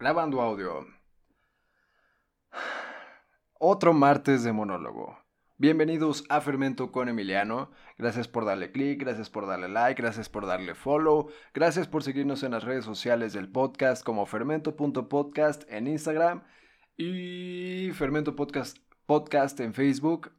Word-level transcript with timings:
Grabando 0.00 0.40
audio. 0.40 0.86
Otro 3.58 3.92
martes 3.92 4.42
de 4.42 4.50
monólogo. 4.50 5.18
Bienvenidos 5.58 6.24
a 6.30 6.40
Fermento 6.40 6.90
con 6.90 7.10
Emiliano. 7.10 7.70
Gracias 7.98 8.26
por 8.26 8.46
darle 8.46 8.72
clic, 8.72 8.98
gracias 8.98 9.28
por 9.28 9.46
darle 9.46 9.68
like, 9.68 10.00
gracias 10.00 10.30
por 10.30 10.46
darle 10.46 10.74
follow, 10.74 11.28
gracias 11.52 11.86
por 11.86 12.02
seguirnos 12.02 12.42
en 12.44 12.52
las 12.52 12.64
redes 12.64 12.86
sociales 12.86 13.34
del 13.34 13.52
podcast 13.52 14.02
como 14.02 14.24
fermento.podcast 14.24 15.70
en 15.70 15.86
Instagram 15.86 16.44
y 16.96 17.90
Fermento 17.92 18.34
Podcast, 18.34 18.78
podcast 19.04 19.60
en 19.60 19.74
Facebook. 19.74 20.32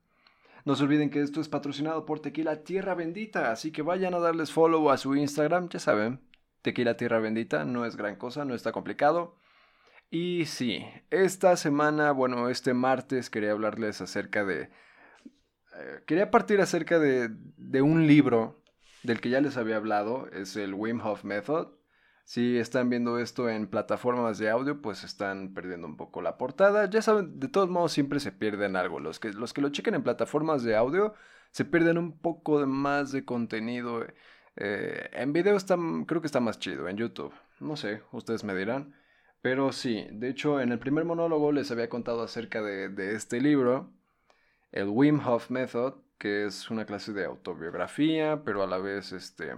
No 0.65 0.75
se 0.75 0.85
olviden 0.85 1.11
que 1.11 1.21
esto 1.21 1.39
es 1.39 1.49
patrocinado 1.49 2.07
por 2.07 2.19
Tequila 2.19 2.63
Tierra 2.63 2.95
Bendita, 2.95 3.51
así 3.51 3.71
que 3.71 3.83
vayan 3.83 4.15
a 4.15 4.19
darles 4.19 4.51
follow 4.51 4.89
a 4.89 4.97
su 4.97 5.15
Instagram, 5.15 5.69
ya 5.69 5.77
saben, 5.77 6.19
Tequila 6.63 6.97
Tierra 6.97 7.19
Bendita, 7.19 7.63
no 7.63 7.85
es 7.85 7.95
gran 7.95 8.15
cosa, 8.15 8.43
no 8.43 8.55
está 8.55 8.71
complicado. 8.71 9.39
Y 10.13 10.45
sí, 10.45 10.85
esta 11.09 11.55
semana, 11.55 12.11
bueno, 12.11 12.49
este 12.49 12.73
martes 12.73 13.29
quería 13.29 13.51
hablarles 13.51 14.01
acerca 14.01 14.43
de... 14.43 14.63
Eh, 14.63 16.03
quería 16.05 16.29
partir 16.29 16.59
acerca 16.59 16.99
de, 16.99 17.29
de 17.31 17.81
un 17.81 18.07
libro 18.07 18.61
del 19.03 19.21
que 19.21 19.29
ya 19.29 19.39
les 19.39 19.55
había 19.55 19.77
hablado, 19.77 20.27
es 20.33 20.57
el 20.57 20.73
Wim 20.73 20.99
Hof 20.99 21.23
Method. 21.23 21.69
Si 22.25 22.57
están 22.57 22.89
viendo 22.89 23.19
esto 23.19 23.49
en 23.49 23.67
plataformas 23.67 24.37
de 24.37 24.49
audio, 24.49 24.81
pues 24.81 25.05
están 25.05 25.53
perdiendo 25.53 25.87
un 25.87 25.95
poco 25.95 26.21
la 26.21 26.37
portada. 26.37 26.89
Ya 26.89 27.01
saben, 27.01 27.39
de 27.39 27.47
todos 27.47 27.69
modos 27.69 27.93
siempre 27.93 28.19
se 28.19 28.33
pierden 28.33 28.75
algo. 28.75 28.99
Los 28.99 29.19
que, 29.19 29.31
los 29.31 29.53
que 29.53 29.61
lo 29.61 29.69
chequen 29.69 29.95
en 29.95 30.03
plataformas 30.03 30.63
de 30.63 30.75
audio 30.75 31.13
se 31.51 31.63
pierden 31.63 31.97
un 31.97 32.19
poco 32.19 32.59
de 32.59 32.65
más 32.65 33.13
de 33.13 33.23
contenido. 33.23 34.05
Eh, 34.57 35.09
en 35.13 35.31
video 35.33 35.55
está, 35.55 35.77
creo 36.05 36.19
que 36.21 36.27
está 36.27 36.41
más 36.41 36.59
chido, 36.59 36.89
en 36.89 36.97
YouTube. 36.97 37.33
No 37.61 37.77
sé, 37.77 38.03
ustedes 38.11 38.43
me 38.43 38.53
dirán. 38.55 38.93
Pero 39.41 39.71
sí, 39.71 40.05
de 40.11 40.29
hecho 40.29 40.61
en 40.61 40.71
el 40.71 40.79
primer 40.79 41.03
monólogo 41.05 41.51
les 41.51 41.71
había 41.71 41.89
contado 41.89 42.21
acerca 42.21 42.61
de, 42.61 43.15
este 43.15 43.41
libro, 43.41 43.91
el 44.71 44.87
Wim 44.89 45.19
Hof 45.25 45.49
Method, 45.49 45.95
que 46.19 46.45
es 46.45 46.69
una 46.69 46.85
clase 46.85 47.11
de 47.13 47.25
autobiografía, 47.25 48.43
pero 48.45 48.61
a 48.63 48.67
la 48.67 48.77
vez 48.77 49.11
este, 49.13 49.55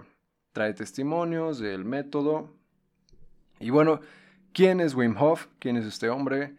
trae 0.52 0.72
testimonios 0.72 1.58
del 1.58 1.84
método. 1.84 2.50
Y 3.60 3.70
bueno, 3.70 4.00
¿quién 4.54 4.80
es 4.80 4.94
Wim 4.94 5.16
Hof? 5.18 5.48
¿Quién 5.58 5.76
es 5.76 5.84
este 5.84 6.08
hombre? 6.08 6.56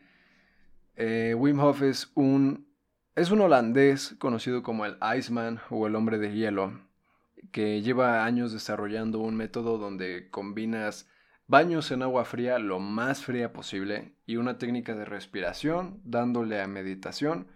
Eh, 0.96 1.34
Wim 1.36 1.60
Hof 1.60 1.82
es 1.82 2.12
un, 2.14 2.68
es 3.16 3.32
un 3.32 3.42
holandés 3.42 4.16
conocido 4.20 4.62
como 4.62 4.86
el 4.86 4.98
Iceman 5.18 5.60
o 5.72 5.88
el 5.88 5.96
hombre 5.96 6.20
de 6.20 6.34
hielo, 6.34 6.80
que 7.52 7.82
lleva 7.82 8.24
años 8.24 8.54
desarrollando 8.54 9.20
un 9.20 9.36
método 9.36 9.80
donde 9.80 10.30
combinas 10.30 11.10
baños 11.48 11.92
en 11.92 12.02
agua 12.02 12.26
fría 12.26 12.60
lo 12.60 12.80
más 12.80 13.24
fría 13.24 13.54
posible 13.54 14.16
y 14.26 14.38
una 14.38 14.58
técnica 14.58 14.96
de 14.96 15.06
respiración 15.06 16.02
dándole 16.04 16.62
a 16.62 16.68
meditación. 16.68 17.48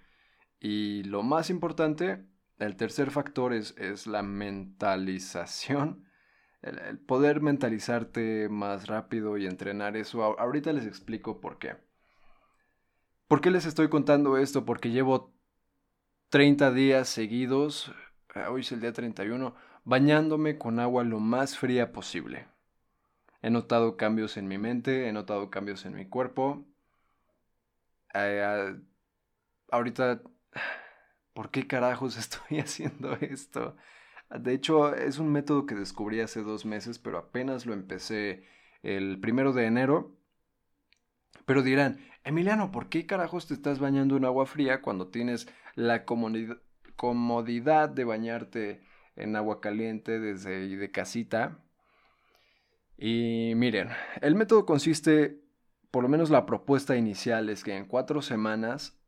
Y 0.59 1.03
lo 1.03 1.23
más 1.23 1.49
importante, 1.49 2.25
el 2.57 2.75
tercer 2.75 3.11
factor 3.11 3.53
es, 3.53 4.07
la 4.07 4.21
mentalización, 4.23 6.05
el, 6.61 6.99
poder 6.99 7.41
mentalizarte 7.41 8.49
más 8.49 8.87
rápido 8.87 9.37
y 9.37 9.45
entrenar 9.45 9.97
eso. 9.97 10.23
Ahorita 10.23 10.73
les 10.73 10.85
explico 10.85 11.39
por 11.39 11.57
qué. 11.57 11.77
¿Por 13.27 13.41
qué 13.41 13.51
les 13.51 13.65
estoy 13.65 13.89
contando 13.89 14.37
esto? 14.37 14.65
Porque 14.65 14.89
llevo 14.89 15.33
30 16.29 16.71
días 16.71 17.07
seguidos, 17.09 17.93
eh, 18.35 18.45
hoy 18.49 18.61
es 18.61 18.71
el 18.71 18.81
día 18.81 18.91
31, 18.91 19.55
bañándome 19.83 20.57
con 20.57 20.79
agua 20.79 21.03
lo 21.03 21.19
más 21.19 21.57
fría 21.57 21.91
posible. 21.91 22.47
He 23.41 23.49
notado 23.49 23.97
cambios 23.97 24.37
en 24.37 24.47
mi 24.47 24.57
mente, 24.57 25.07
he 25.07 25.11
notado 25.13 25.49
cambios 25.49 25.85
en 25.85 25.95
mi 25.95 26.05
cuerpo. 26.07 26.65
Eh, 28.13 28.41
ah, 28.43 28.75
ahorita, 29.71 30.21
¿por 31.33 31.51
qué 31.51 31.67
carajos 31.67 32.17
estoy 32.17 32.59
haciendo 32.59 33.13
esto? 33.21 33.75
De 34.29 34.53
hecho, 34.53 34.93
es 34.95 35.19
un 35.19 35.31
método 35.31 35.65
que 35.65 35.75
descubrí 35.75 36.21
hace 36.21 36.43
dos 36.43 36.65
meses, 36.65 36.99
pero 36.99 37.17
apenas 37.17 37.65
lo 37.65 37.73
empecé 37.73 38.45
el 38.83 39.19
primero 39.19 39.53
de 39.53 39.65
enero. 39.65 40.15
Pero 41.45 41.63
dirán, 41.63 41.99
Emiliano, 42.23 42.71
¿por 42.71 42.89
qué 42.89 43.05
carajos 43.05 43.47
te 43.47 43.53
estás 43.53 43.79
bañando 43.79 44.17
en 44.17 44.25
agua 44.25 44.45
fría 44.45 44.81
cuando 44.81 45.07
tienes 45.09 45.47
la 45.75 46.05
comodidad 46.95 47.89
de 47.89 48.03
bañarte 48.03 48.83
en 49.15 49.35
agua 49.35 49.59
caliente 49.61 50.19
desde 50.19 50.67
de 50.77 50.91
casita? 50.91 51.59
Y 53.01 53.53
miren, 53.55 53.89
el 54.19 54.35
método 54.35 54.65
consiste, 54.65 55.41
por 55.89 56.03
lo 56.03 56.09
menos 56.09 56.29
la 56.29 56.45
propuesta 56.45 56.97
inicial 56.97 57.47
es 57.47 57.63
que 57.63 57.77
en 57.77 57.85
cuatro 57.85 58.21
semanas, 58.21 58.99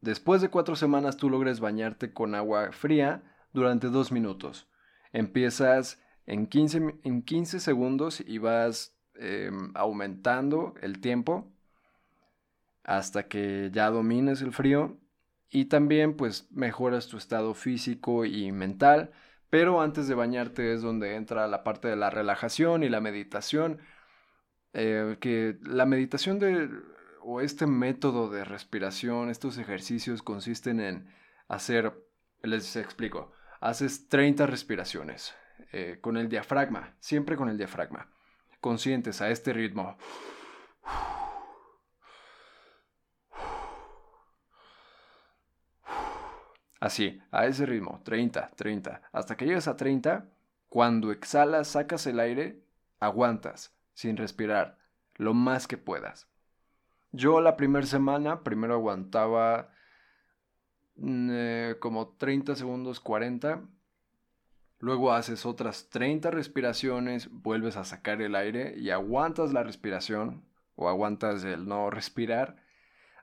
después 0.00 0.40
de 0.40 0.48
cuatro 0.48 0.76
semanas 0.76 1.16
tú 1.16 1.28
logres 1.28 1.58
bañarte 1.58 2.12
con 2.12 2.36
agua 2.36 2.70
fría 2.70 3.24
durante 3.52 3.88
dos 3.88 4.12
minutos. 4.12 4.68
Empiezas 5.12 6.00
en 6.26 6.46
15, 6.46 7.00
en 7.02 7.22
15 7.22 7.58
segundos 7.58 8.22
y 8.24 8.38
vas 8.38 8.96
em, 9.16 9.72
aumentando 9.74 10.74
el 10.80 11.00
tiempo 11.00 11.50
hasta 12.84 13.26
que 13.26 13.70
ya 13.72 13.90
domines 13.90 14.40
el 14.40 14.52
frío 14.52 14.98
y 15.50 15.64
también 15.64 16.16
pues 16.16 16.46
mejoras 16.52 17.08
tu 17.08 17.16
estado 17.16 17.54
físico 17.54 18.24
y 18.24 18.52
mental 18.52 19.10
pero 19.50 19.80
antes 19.80 20.08
de 20.08 20.14
bañarte 20.14 20.72
es 20.72 20.82
donde 20.82 21.14
entra 21.14 21.46
la 21.46 21.62
parte 21.62 21.88
de 21.88 21.96
la 21.96 22.10
relajación 22.10 22.82
y 22.82 22.88
la 22.88 23.00
meditación. 23.00 23.80
Eh, 24.72 25.16
que 25.20 25.56
la 25.62 25.86
meditación 25.86 26.38
de, 26.38 26.68
o 27.22 27.40
este 27.40 27.66
método 27.66 28.28
de 28.28 28.44
respiración, 28.44 29.30
estos 29.30 29.56
ejercicios 29.58 30.22
consisten 30.22 30.80
en 30.80 31.14
hacer, 31.48 31.94
les 32.42 32.76
explico, 32.76 33.32
haces 33.60 34.08
30 34.08 34.46
respiraciones 34.46 35.34
eh, 35.72 35.98
con 36.00 36.16
el 36.16 36.28
diafragma, 36.28 36.94
siempre 37.00 37.36
con 37.36 37.48
el 37.48 37.56
diafragma, 37.56 38.10
conscientes 38.60 39.20
a 39.22 39.30
este 39.30 39.52
ritmo. 39.52 39.96
Así, 46.80 47.20
a 47.30 47.46
ese 47.46 47.66
ritmo, 47.66 48.00
30, 48.04 48.50
30. 48.54 49.02
Hasta 49.12 49.36
que 49.36 49.46
llegues 49.46 49.68
a 49.68 49.76
30, 49.76 50.28
cuando 50.68 51.10
exhalas, 51.10 51.68
sacas 51.68 52.06
el 52.06 52.20
aire, 52.20 52.62
aguantas, 53.00 53.74
sin 53.94 54.16
respirar, 54.16 54.78
lo 55.14 55.32
más 55.32 55.66
que 55.66 55.78
puedas. 55.78 56.28
Yo 57.12 57.40
la 57.40 57.56
primera 57.56 57.86
semana, 57.86 58.42
primero 58.42 58.74
aguantaba 58.74 59.70
mm, 60.96 61.28
eh, 61.32 61.76
como 61.80 62.08
30 62.08 62.56
segundos, 62.56 63.00
40. 63.00 63.62
Luego 64.78 65.12
haces 65.12 65.46
otras 65.46 65.88
30 65.88 66.30
respiraciones, 66.30 67.30
vuelves 67.30 67.78
a 67.78 67.84
sacar 67.84 68.20
el 68.20 68.34
aire 68.34 68.74
y 68.76 68.90
aguantas 68.90 69.54
la 69.54 69.62
respiración 69.62 70.44
o 70.74 70.90
aguantas 70.90 71.42
el 71.44 71.66
no 71.66 71.88
respirar 71.88 72.56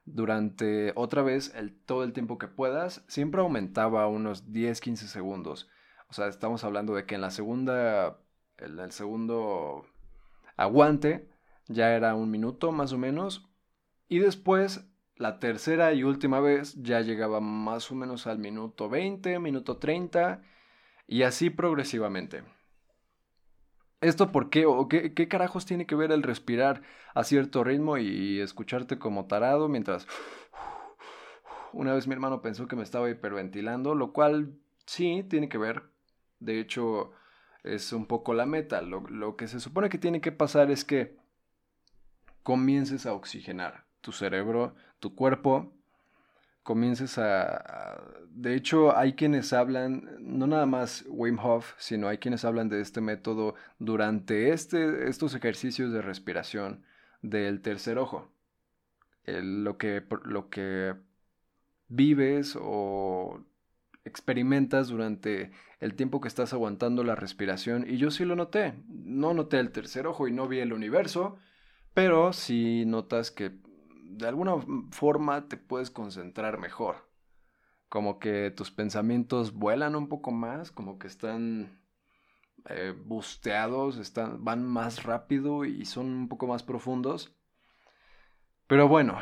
durante 0.06 0.92
otra 0.96 1.22
vez 1.22 1.54
el, 1.56 1.74
todo 1.74 2.04
el 2.04 2.14
tiempo 2.14 2.38
que 2.38 2.48
puedas, 2.48 3.04
siempre 3.08 3.42
aumentaba 3.42 4.08
unos 4.08 4.52
10-15 4.52 4.96
segundos. 5.08 5.70
O 6.08 6.14
sea, 6.14 6.28
estamos 6.28 6.64
hablando 6.64 6.94
de 6.94 7.06
que 7.06 7.16
en 7.16 7.22
la 7.22 7.32
segunda, 7.32 8.20
en 8.58 8.80
el 8.80 8.92
segundo 8.92 9.86
aguante 10.58 11.30
ya 11.68 11.96
era 11.96 12.16
un 12.16 12.30
minuto 12.30 12.72
más 12.72 12.94
o 12.94 12.98
menos. 12.98 13.50
Y 14.10 14.20
después, 14.20 14.86
la 15.16 15.40
tercera 15.40 15.94
y 15.94 16.04
última 16.04 16.40
vez 16.40 16.76
ya 16.82 17.02
llegaba 17.02 17.40
más 17.40 17.90
o 17.92 17.96
menos 17.96 18.28
al 18.28 18.40
minuto 18.40 18.90
20, 18.90 19.40
minuto 19.40 19.78
30 19.78 20.42
y 21.08 21.24
así 21.24 21.50
progresivamente. 21.50 22.44
¿Esto 24.04 24.32
por 24.32 24.50
qué? 24.50 24.66
¿O 24.66 24.88
qué, 24.90 25.14
qué, 25.14 25.28
carajos 25.28 25.66
tiene 25.66 25.86
que 25.86 25.96
ver 25.96 26.12
el 26.12 26.24
respirar 26.24 26.82
a 27.14 27.24
cierto 27.24 27.64
ritmo 27.64 27.98
y 27.98 28.40
escucharte 28.42 29.00
como 29.00 29.26
tarado 29.26 29.70
mientras... 29.70 30.08
Una 31.72 31.94
vez 31.94 32.06
mi 32.06 32.14
hermano 32.14 32.42
pensó 32.42 32.68
que 32.68 32.76
me 32.76 32.84
estaba 32.84 33.10
hiperventilando, 33.10 33.96
lo 33.96 34.14
cual 34.14 34.54
sí 34.86 35.26
tiene 35.28 35.50
que 35.50 35.58
ver. 35.58 35.84
De 36.40 36.60
hecho, 36.60 37.14
es 37.64 37.94
un 37.94 38.06
poco 38.06 38.34
la 38.34 38.46
meta. 38.46 38.82
Lo, 38.82 39.02
lo 39.08 39.38
que 39.38 39.48
se 39.48 39.60
supone 39.60 39.90
que 39.90 39.98
tiene 39.98 40.22
que 40.22 40.32
pasar 40.32 40.70
es 40.70 40.86
que 40.86 41.18
comiences 42.44 43.06
a 43.06 43.14
oxigenar 43.14 43.86
tu 44.02 44.12
cerebro, 44.12 44.76
tu 45.00 45.16
cuerpo, 45.16 45.74
comiences 46.64 47.18
a, 47.18 48.02
De 48.30 48.56
hecho, 48.56 48.96
hay 48.98 49.14
quienes 49.14 49.54
hablan, 49.54 50.10
no 50.20 50.48
nada 50.48 50.66
más 50.66 51.06
Wim 51.08 51.38
Hof, 51.40 51.74
sino 51.78 52.08
hay 52.08 52.18
quienes 52.18 52.46
hablan 52.46 52.70
de 52.70 52.82
este 52.82 53.02
método 53.02 53.56
durante 53.80 54.52
este, 54.52 55.10
estos 55.10 55.36
ejercicios 55.36 55.92
de 55.92 56.02
respiración 56.02 56.84
del 57.22 57.62
tercer 57.62 57.98
ojo. 57.98 58.32
lo, 59.26 59.78
que, 59.78 60.04
lo 60.26 60.50
que 60.50 60.96
vives 61.88 62.58
o 62.60 63.44
experimentas 64.06 64.90
durante 64.90 65.52
el 65.80 65.96
tiempo 65.96 66.22
que 66.22 66.28
estás 66.28 66.54
aguantando 66.54 67.04
la 67.04 67.16
respiración. 67.16 67.86
Y 67.90 67.98
yo 67.98 68.12
sí 68.12 68.26
lo 68.26 68.36
noté. 68.36 68.74
No 68.88 69.34
noté 69.34 69.60
el 69.60 69.72
tercer 69.72 70.08
ojo 70.08 70.28
y 70.28 70.32
no 70.32 70.48
vi 70.48 70.60
el 70.60 70.74
universo, 70.74 71.38
pero 71.94 72.34
si 72.34 72.86
notas 72.86 73.32
que 73.32 73.52
de 74.18 74.28
alguna 74.28 74.56
forma 74.92 75.48
te 75.48 75.58
puedes 75.58 75.92
concentrar 75.92 76.60
mejor. 76.60 77.10
Como 77.90 78.20
que 78.20 78.52
tus 78.52 78.72
pensamientos 78.72 79.54
vuelan 79.54 79.96
un 79.96 80.10
poco 80.10 80.32
más, 80.32 80.72
como 80.72 80.98
que 81.00 81.08
están 81.08 81.80
eh, 82.70 82.94
busteados, 83.06 83.98
están, 83.98 84.44
van 84.44 84.64
más 84.66 85.04
rápido 85.04 85.66
y 85.66 85.86
son 85.86 86.08
un 86.08 86.30
poco 86.30 86.48
más 86.48 86.64
profundos. 86.64 87.36
Pero 88.68 88.88
bueno, 88.88 89.20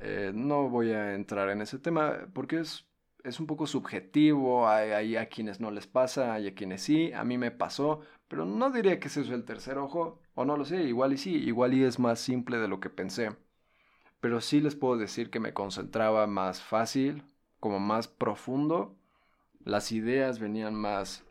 eh, 0.00 0.32
no 0.34 0.68
voy 0.68 0.92
a 0.92 1.14
entrar 1.14 1.48
en 1.50 1.62
ese 1.62 1.78
tema 1.78 2.28
porque 2.34 2.60
es, 2.60 2.86
es 3.24 3.40
un 3.40 3.46
poco 3.46 3.66
subjetivo, 3.66 4.68
hay, 4.68 5.16
a 5.16 5.28
quienes 5.28 5.60
no 5.60 5.70
les 5.70 5.86
pasa, 5.86 6.34
hay 6.34 6.48
a 6.48 6.54
quienes 6.54 6.82
sí, 6.82 7.12
a 7.12 7.24
mí 7.24 7.38
me 7.38 7.50
pasó, 7.50 8.00
pero 8.28 8.44
no 8.44 8.70
diría 8.70 9.00
que 9.00 9.08
es 9.08 9.16
el 9.16 9.44
tercer 9.44 9.78
ojo, 9.78 10.20
o 10.34 10.44
no 10.44 10.56
lo 10.56 10.64
sé, 10.64 10.82
igual 10.84 11.12
y 11.14 11.18
sí, 11.18 11.34
igual 11.34 11.74
y 11.74 11.84
es 11.84 11.98
más 11.98 12.20
simple 12.20 12.58
de 12.58 12.68
lo 12.68 12.80
que 12.80 12.90
pensé. 12.90 13.30
Pero 14.22 14.40
sí 14.40 14.60
les 14.60 14.76
puedo 14.76 14.96
decir 14.96 15.30
que 15.30 15.40
me 15.40 15.52
concentraba 15.52 16.28
más 16.28 16.62
fácil, 16.62 17.24
como 17.58 17.80
más 17.80 18.06
profundo, 18.06 18.96
las 19.64 19.90
ideas 19.90 20.38
venían 20.38 20.76
más 20.76 21.24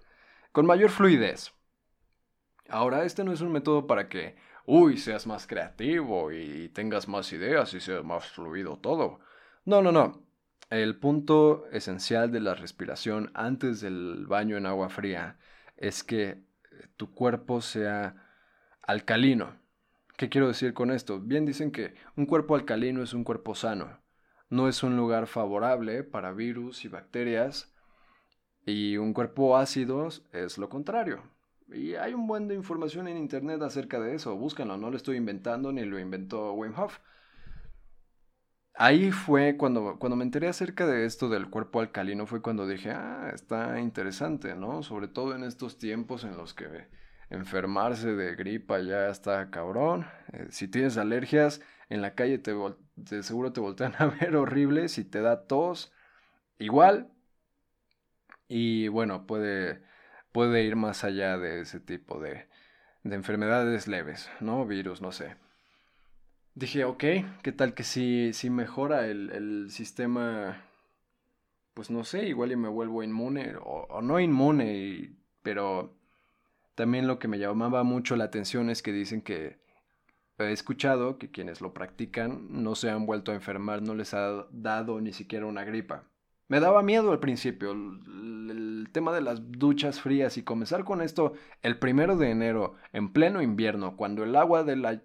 con 0.52 0.66
mayor 0.66 0.90
fluidez. 0.90 1.54
Ahora, 2.68 3.06
este 3.06 3.24
no 3.24 3.32
es 3.32 3.40
un 3.40 3.54
método 3.54 3.88
para 3.88 4.10
que, 4.10 4.36
uy, 4.66 4.98
seas 4.98 5.26
más 5.26 5.48
creativo 5.48 6.34
y 6.34 6.68
tengas 6.68 7.08
más 7.08 7.32
ideas 7.32 7.74
y 7.74 7.80
sea 7.80 8.04
más 8.04 8.26
fluido 8.28 8.78
todo. 8.78 9.22
No, 9.64 9.82
no, 9.82 9.94
no. 9.94 10.26
El 10.70 11.00
punto 11.00 11.68
esencial 11.72 12.30
de 12.30 12.42
la 12.42 12.56
respiración 12.56 13.32
antes 13.34 13.80
del 13.80 14.26
baño 14.28 14.58
en 14.58 14.66
agua 14.66 14.90
fría 14.90 15.38
es 15.78 16.04
que 16.04 16.44
tu 16.98 17.14
cuerpo 17.16 17.62
sea 17.62 18.18
alcalino. 18.82 19.61
¿Qué 20.22 20.30
quiero 20.30 20.50
decir 20.50 20.76
con 20.76 20.92
esto? 20.92 21.20
Bien 21.20 21.48
dicen 21.48 21.72
que 21.72 21.96
un 22.16 22.28
cuerpo 22.28 22.54
alcalino 22.54 23.02
es 23.02 23.16
un 23.16 23.24
cuerpo 23.24 23.56
sano. 23.56 23.98
No 24.52 24.68
es 24.68 24.84
un 24.84 24.96
lugar 24.96 25.26
favorable 25.26 26.04
para 26.04 26.32
virus 26.32 26.86
y 26.86 26.90
bacterias. 26.90 27.74
Y 28.64 28.98
un 28.98 29.16
cuerpo 29.16 29.58
ácido 29.58 30.10
es 30.32 30.60
lo 30.60 30.70
contrario. 30.70 31.24
Y 31.70 31.96
hay 31.96 32.14
un 32.14 32.28
buen 32.28 32.48
de 32.48 32.54
información 32.54 33.08
en 33.08 33.18
internet 33.18 33.64
acerca 33.64 34.00
de 34.00 34.14
eso. 34.14 34.36
Búscanlo, 34.36 34.78
no 34.78 34.92
lo 34.92 34.98
estoy 34.98 35.18
inventando 35.18 35.72
ni 35.72 35.86
lo 35.86 35.98
inventó 35.98 36.54
Wim 36.54 36.78
Hof. 36.78 37.00
Ahí 38.76 39.12
fue 39.12 39.58
cuando, 39.58 39.98
cuando 39.98 40.18
me 40.18 40.24
enteré 40.24 40.50
acerca 40.50 40.86
de 40.86 41.06
esto 41.06 41.30
del 41.30 41.50
cuerpo 41.50 41.80
alcalino, 41.80 42.28
fue 42.28 42.44
cuando 42.44 42.68
dije, 42.68 42.92
ah, 42.92 43.32
está 43.34 43.80
interesante, 43.80 44.54
¿no? 44.54 44.84
Sobre 44.84 45.08
todo 45.08 45.36
en 45.36 45.44
estos 45.44 45.80
tiempos 45.80 46.24
en 46.26 46.38
los 46.38 46.54
que 46.54 46.68
enfermarse 47.32 48.14
de 48.16 48.36
gripa 48.36 48.80
ya 48.80 49.10
está 49.10 49.50
cabrón. 49.50 50.08
Eh, 50.34 50.48
si 50.50 50.68
tienes 50.68 50.98
alergias, 50.98 51.62
en 51.90 52.02
la 52.02 52.16
calle 52.16 52.38
te, 52.38 52.54
te, 53.10 53.24
seguro 53.24 53.54
te 53.54 53.62
voltean 53.62 53.94
a 54.00 54.08
ver 54.08 54.36
horrible. 54.36 54.88
Si 54.90 55.04
te 55.04 55.22
da 55.22 55.48
tos, 55.48 55.92
igual. 56.60 57.12
Y 58.48 58.90
bueno, 58.90 59.26
puede 59.26 59.82
puede 60.32 60.64
ir 60.64 60.76
más 60.76 61.04
allá 61.04 61.38
de 61.38 61.62
ese 61.62 61.80
tipo 61.80 62.20
de, 62.20 62.48
de 63.04 63.16
enfermedades 63.16 63.88
leves, 63.88 64.30
¿no? 64.40 64.66
Virus, 64.66 65.02
no 65.02 65.12
sé. 65.12 65.36
Dije, 66.54 66.84
ok, 66.84 67.04
¿qué 67.44 67.52
tal 67.52 67.74
que 67.74 67.84
si, 67.84 68.34
si 68.34 68.50
mejora 68.50 69.08
el, 69.08 69.30
el, 69.32 69.72
sistema? 69.72 70.66
Pues 71.74 71.90
no 71.90 72.04
sé, 72.04 72.28
igual 72.28 72.52
y 72.52 72.58
me 72.58 72.68
vuelvo 72.68 73.04
inmune, 73.04 73.54
o, 73.64 74.02
no 74.02 74.20
inmune, 74.20 75.16
pero 75.42 75.98
también 76.76 77.08
lo 77.08 77.20
que 77.20 77.28
me 77.28 77.40
llamaba 77.40 77.84
mucho 77.84 78.16
la 78.16 78.26
atención 78.26 78.70
es 78.70 78.82
que 78.82 78.92
dicen 78.92 79.22
que 79.22 79.60
he 80.40 80.52
escuchado 80.52 81.18
que 81.18 81.32
quienes 81.32 81.62
lo 81.62 81.74
practican 81.74 82.48
no 82.64 82.76
se 82.76 82.90
han 82.90 83.06
vuelto 83.06 83.32
a 83.32 83.36
enfermar, 83.36 83.82
no 83.82 83.96
les 83.96 84.14
ha 84.14 84.48
dado 84.52 85.00
ni 85.02 85.14
siquiera 85.14 85.46
una 85.46 85.64
gripa. 85.64 86.06
Me 86.48 86.60
daba 86.60 86.82
miedo 86.82 87.12
al 87.12 87.20
principio 87.20 87.72
el, 87.72 88.90
tema 88.92 89.14
de 89.14 89.22
las 89.22 89.52
duchas 89.54 90.02
frías 90.02 90.38
y 90.38 90.44
comenzar 90.44 90.84
con 90.84 91.02
esto 91.02 91.32
el 91.62 91.80
primero 91.80 92.18
de 92.18 92.30
enero, 92.30 92.76
en 92.92 93.14
pleno 93.14 93.42
invierno, 93.42 93.96
cuando 93.96 94.26
el 94.26 94.36
agua 94.36 94.66
de 94.66 94.76
la, 94.76 95.02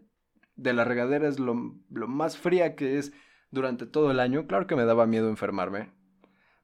de 0.57 0.73
la 0.73 0.83
regadera 0.83 1.29
es 1.29 1.39
lo, 1.39 1.77
lo 1.89 2.09
más 2.09 2.37
fría 2.37 2.75
que 2.75 2.99
es 2.99 3.13
durante 3.53 3.87
todo 3.87 4.11
el 4.11 4.19
año. 4.19 4.49
Claro 4.49 4.67
que 4.67 4.75
me 4.75 4.85
daba 4.85 5.07
miedo 5.07 5.29
enfermarme, 5.29 5.93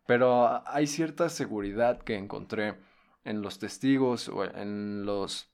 pero 0.06 0.66
hay 0.66 0.88
cierta 0.88 1.28
seguridad 1.28 2.02
que 2.02 2.16
encontré 2.16 2.74
en 3.24 3.42
los 3.42 3.58
testigos 3.58 4.28
o 4.28 4.44
en 4.44 5.04
los 5.06 5.52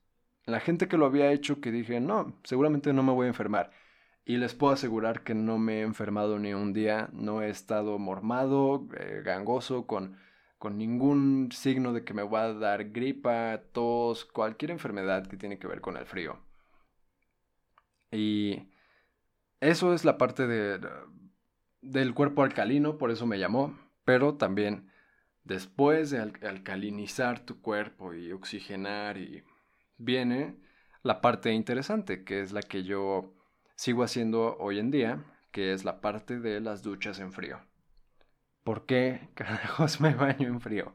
la 0.48 0.60
gente 0.60 0.88
que 0.88 0.96
lo 0.96 1.06
había 1.06 1.30
hecho 1.32 1.60
que 1.60 1.70
dije, 1.70 2.00
no, 2.00 2.34
seguramente 2.44 2.92
no 2.92 3.02
me 3.02 3.12
voy 3.12 3.26
a 3.26 3.28
enfermar. 3.28 3.70
Y 4.24 4.38
les 4.38 4.54
puedo 4.54 4.72
asegurar 4.72 5.22
que 5.22 5.34
no 5.34 5.58
me 5.58 5.80
he 5.80 5.82
enfermado 5.82 6.38
ni 6.38 6.54
un 6.54 6.72
día, 6.72 7.08
no 7.12 7.42
he 7.42 7.50
estado 7.50 7.98
mormado, 7.98 8.86
eh, 8.98 9.22
gangoso, 9.24 9.86
con, 9.86 10.18
con 10.58 10.78
ningún 10.78 11.50
signo 11.52 11.92
de 11.92 12.04
que 12.04 12.14
me 12.14 12.22
va 12.22 12.44
a 12.44 12.54
dar 12.54 12.90
gripa, 12.90 13.62
tos, 13.72 14.24
cualquier 14.24 14.70
enfermedad 14.70 15.26
que 15.26 15.36
tiene 15.36 15.58
que 15.58 15.66
ver 15.66 15.80
con 15.80 15.96
el 15.96 16.06
frío. 16.06 16.38
Y 18.10 18.68
eso 19.60 19.92
es 19.94 20.04
la 20.04 20.18
parte 20.18 20.46
de, 20.46 20.80
del 21.82 22.14
cuerpo 22.14 22.42
alcalino, 22.42 22.98
por 22.98 23.10
eso 23.10 23.26
me 23.26 23.38
llamó, 23.38 23.78
pero 24.04 24.34
también 24.36 24.90
después 25.44 26.10
de 26.10 26.18
alcalinizar 26.18 27.40
tu 27.40 27.60
cuerpo 27.60 28.14
y 28.14 28.32
oxigenar 28.32 29.18
y 29.18 29.42
viene 29.96 30.56
la 31.02 31.20
parte 31.20 31.52
interesante, 31.52 32.24
que 32.24 32.40
es 32.40 32.52
la 32.52 32.62
que 32.62 32.84
yo 32.84 33.34
sigo 33.74 34.02
haciendo 34.02 34.56
hoy 34.58 34.78
en 34.78 34.90
día, 34.90 35.24
que 35.52 35.72
es 35.72 35.84
la 35.84 36.00
parte 36.00 36.38
de 36.38 36.60
las 36.60 36.82
duchas 36.82 37.18
en 37.20 37.32
frío. 37.32 37.60
¿Por 38.64 38.86
qué 38.86 39.30
carajos 39.34 40.00
me 40.00 40.14
baño 40.14 40.48
en 40.48 40.60
frío? 40.60 40.94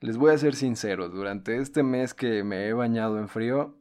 Les 0.00 0.16
voy 0.16 0.32
a 0.32 0.38
ser 0.38 0.54
sincero, 0.54 1.08
durante 1.08 1.58
este 1.58 1.82
mes 1.82 2.14
que 2.14 2.42
me 2.42 2.66
he 2.66 2.72
bañado 2.72 3.18
en 3.18 3.28
frío, 3.28 3.80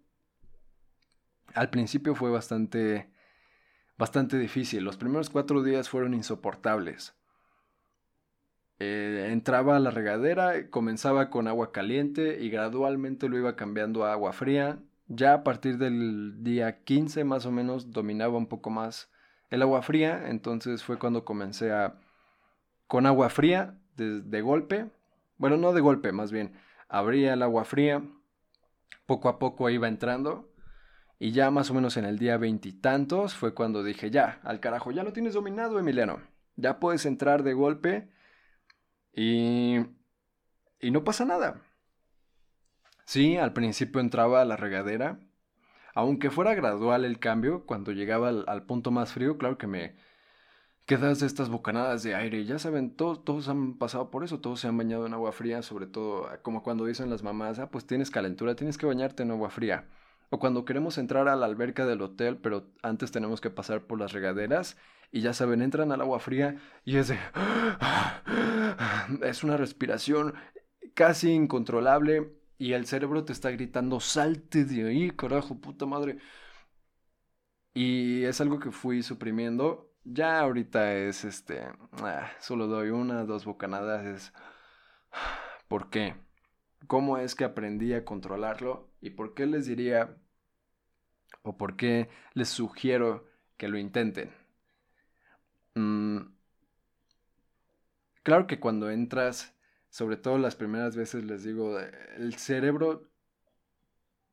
al 1.53 1.69
principio 1.69 2.15
fue 2.15 2.29
bastante, 2.29 3.11
bastante 3.97 4.37
difícil. 4.37 4.83
Los 4.83 4.97
primeros 4.97 5.29
cuatro 5.29 5.63
días 5.63 5.89
fueron 5.89 6.13
insoportables. 6.13 7.15
Eh, 8.79 9.27
entraba 9.31 9.75
a 9.75 9.79
la 9.79 9.91
regadera, 9.91 10.69
comenzaba 10.69 11.29
con 11.29 11.47
agua 11.49 11.73
caliente 11.73 12.41
y 12.41 12.49
gradualmente 12.49 13.27
lo 13.27 13.37
iba 13.37 13.57
cambiando 13.57 14.05
a 14.05 14.13
agua 14.13 14.31
fría. 14.31 14.79
Ya 15.07 15.33
a 15.33 15.43
partir 15.43 15.77
del 15.77 16.43
día 16.43 16.83
15 16.83 17.25
más 17.25 17.45
o 17.45 17.51
menos 17.51 17.91
dominaba 17.91 18.37
un 18.37 18.47
poco 18.47 18.69
más 18.69 19.11
el 19.49 19.61
agua 19.63 19.81
fría, 19.81 20.29
entonces 20.29 20.83
fue 20.83 20.97
cuando 20.97 21.25
comencé 21.25 21.71
a 21.71 21.95
con 22.87 23.05
agua 23.05 23.29
fría 23.29 23.75
de, 23.97 24.41
golpe, 24.41 24.89
bueno, 25.37 25.57
no 25.57 25.73
de 25.73 25.81
golpe, 25.81 26.11
más 26.11 26.31
bien, 26.31 26.53
abría 26.87 27.33
el 27.33 27.43
agua 27.43 27.65
fría, 27.65 28.01
poco 29.05 29.29
a 29.29 29.39
poco 29.39 29.69
iba 29.69 29.87
entrando. 29.87 30.49
Y 31.19 31.31
ya 31.31 31.51
más 31.51 31.69
o 31.69 31.73
menos 31.73 31.97
en 31.97 32.05
el 32.05 32.17
día 32.17 32.37
veintitantos 32.37 33.35
fue 33.35 33.53
cuando 33.53 33.83
dije, 33.83 34.09
ya, 34.09 34.39
al 34.43 34.61
carajo, 34.61 34.91
ya 34.91 35.03
lo 35.03 35.11
tienes 35.11 35.33
dominado, 35.33 35.77
Emiliano, 35.77 36.21
ya 36.55 36.79
puedes 36.79 37.05
entrar 37.05 37.43
de 37.43 37.53
golpe 37.53 38.09
y, 39.19 39.85
y 40.79 40.91
no 40.91 41.03
pasa 41.03 41.25
nada. 41.25 41.61
Sí, 43.05 43.35
al 43.35 43.51
principio 43.51 43.99
entraba 43.99 44.41
a 44.41 44.45
la 44.45 44.55
regadera. 44.55 45.19
Aunque 45.93 46.29
fuera 46.29 46.53
gradual 46.55 47.03
el 47.03 47.19
cambio, 47.19 47.65
cuando 47.65 47.91
llegaba 47.91 48.29
al, 48.29 48.63
punto 48.63 48.91
más 48.91 49.11
frío, 49.11 49.37
claro 49.37 49.57
que 49.57 49.67
me 49.67 49.95
quedas 50.85 51.19
de 51.19 51.27
estas 51.27 51.49
bocanadas 51.49 52.01
de 52.03 52.15
aire. 52.15 52.45
Ya 52.45 52.59
saben, 52.59 52.95
todos, 52.95 53.25
todos 53.25 53.49
han 53.49 53.77
pasado 53.77 54.09
por 54.09 54.23
eso, 54.23 54.39
todos 54.39 54.61
se 54.61 54.67
han 54.69 54.77
bañado 54.77 55.05
en 55.05 55.13
agua 55.13 55.33
fría, 55.33 55.63
sobre 55.63 55.87
todo 55.87 56.27
ah, 56.27 56.41
como 56.41 56.63
cuando 56.63 56.85
dicen 56.85 57.09
las 57.09 57.23
mamás, 57.23 57.59
ah, 57.59 57.69
pues 57.71 57.85
tienes 57.85 58.11
calentura, 58.11 58.55
tienes 58.55 58.77
que 58.77 58.85
bañarte 58.85 59.23
en 59.23 59.31
agua 59.31 59.49
fría. 59.49 59.89
O 60.29 60.39
cuando 60.39 60.63
queremos 60.63 60.97
entrar 60.97 61.27
a 61.27 61.35
la 61.35 61.45
alberca 61.45 61.85
del 61.85 62.01
hotel, 62.01 62.37
pero 62.37 62.67
antes 62.83 63.11
tenemos 63.11 63.41
que 63.41 63.49
pasar 63.49 63.81
por 63.81 63.99
las 63.99 64.13
regaderas 64.13 64.77
y 65.11 65.21
ya 65.21 65.33
saben, 65.33 65.61
entran 65.61 65.91
al 65.91 66.01
agua 66.01 66.19
fría 66.19 66.57
y 66.85 66.97
es 66.97 67.07
de... 67.09 67.17
Es 69.23 69.43
una 69.43 69.57
respiración 69.57 70.35
casi 70.93 71.31
incontrolable 71.31 72.31
y 72.59 72.73
el 72.73 72.85
cerebro 72.85 73.25
te 73.25 73.33
está 73.33 73.49
gritando, 73.51 73.99
salte 73.99 74.65
de 74.65 74.87
ahí, 74.87 75.11
carajo, 75.11 75.59
puta 75.59 75.85
madre. 75.85 76.19
Y 77.73 78.23
es 78.25 78.41
algo 78.41 78.59
que 78.59 78.71
fui 78.71 79.01
suprimiendo. 79.03 79.93
Ya 80.03 80.39
ahorita 80.39 80.95
es 80.95 81.23
este, 81.25 81.61
ah, 82.03 82.31
solo 82.39 82.67
doy 82.67 82.89
una, 82.89 83.23
dos 83.25 83.45
bocanadas. 83.45 84.05
Es, 84.05 84.33
¿por 85.67 85.89
qué? 85.89 86.15
¿Cómo 86.87 87.17
es 87.17 87.35
que 87.35 87.45
aprendí 87.45 87.93
a 87.93 88.05
controlarlo? 88.05 88.91
¿Y 89.01 89.11
por 89.11 89.33
qué 89.33 89.45
les 89.45 89.65
diría 89.67 90.17
o 91.43 91.57
por 91.57 91.75
qué 91.77 92.09
les 92.33 92.49
sugiero 92.49 93.27
que 93.57 93.67
lo 93.69 93.77
intenten? 93.77 94.38
Mm, 95.79 96.19
claro 98.23 98.47
que 98.47 98.59
cuando 98.59 98.89
entras 98.89 99.55
sobre 99.89 100.17
todo 100.17 100.37
las 100.37 100.55
primeras 100.55 100.95
veces 100.95 101.23
les 101.23 101.43
digo, 101.43 101.79
el 101.79 102.35
cerebro, 102.35 103.09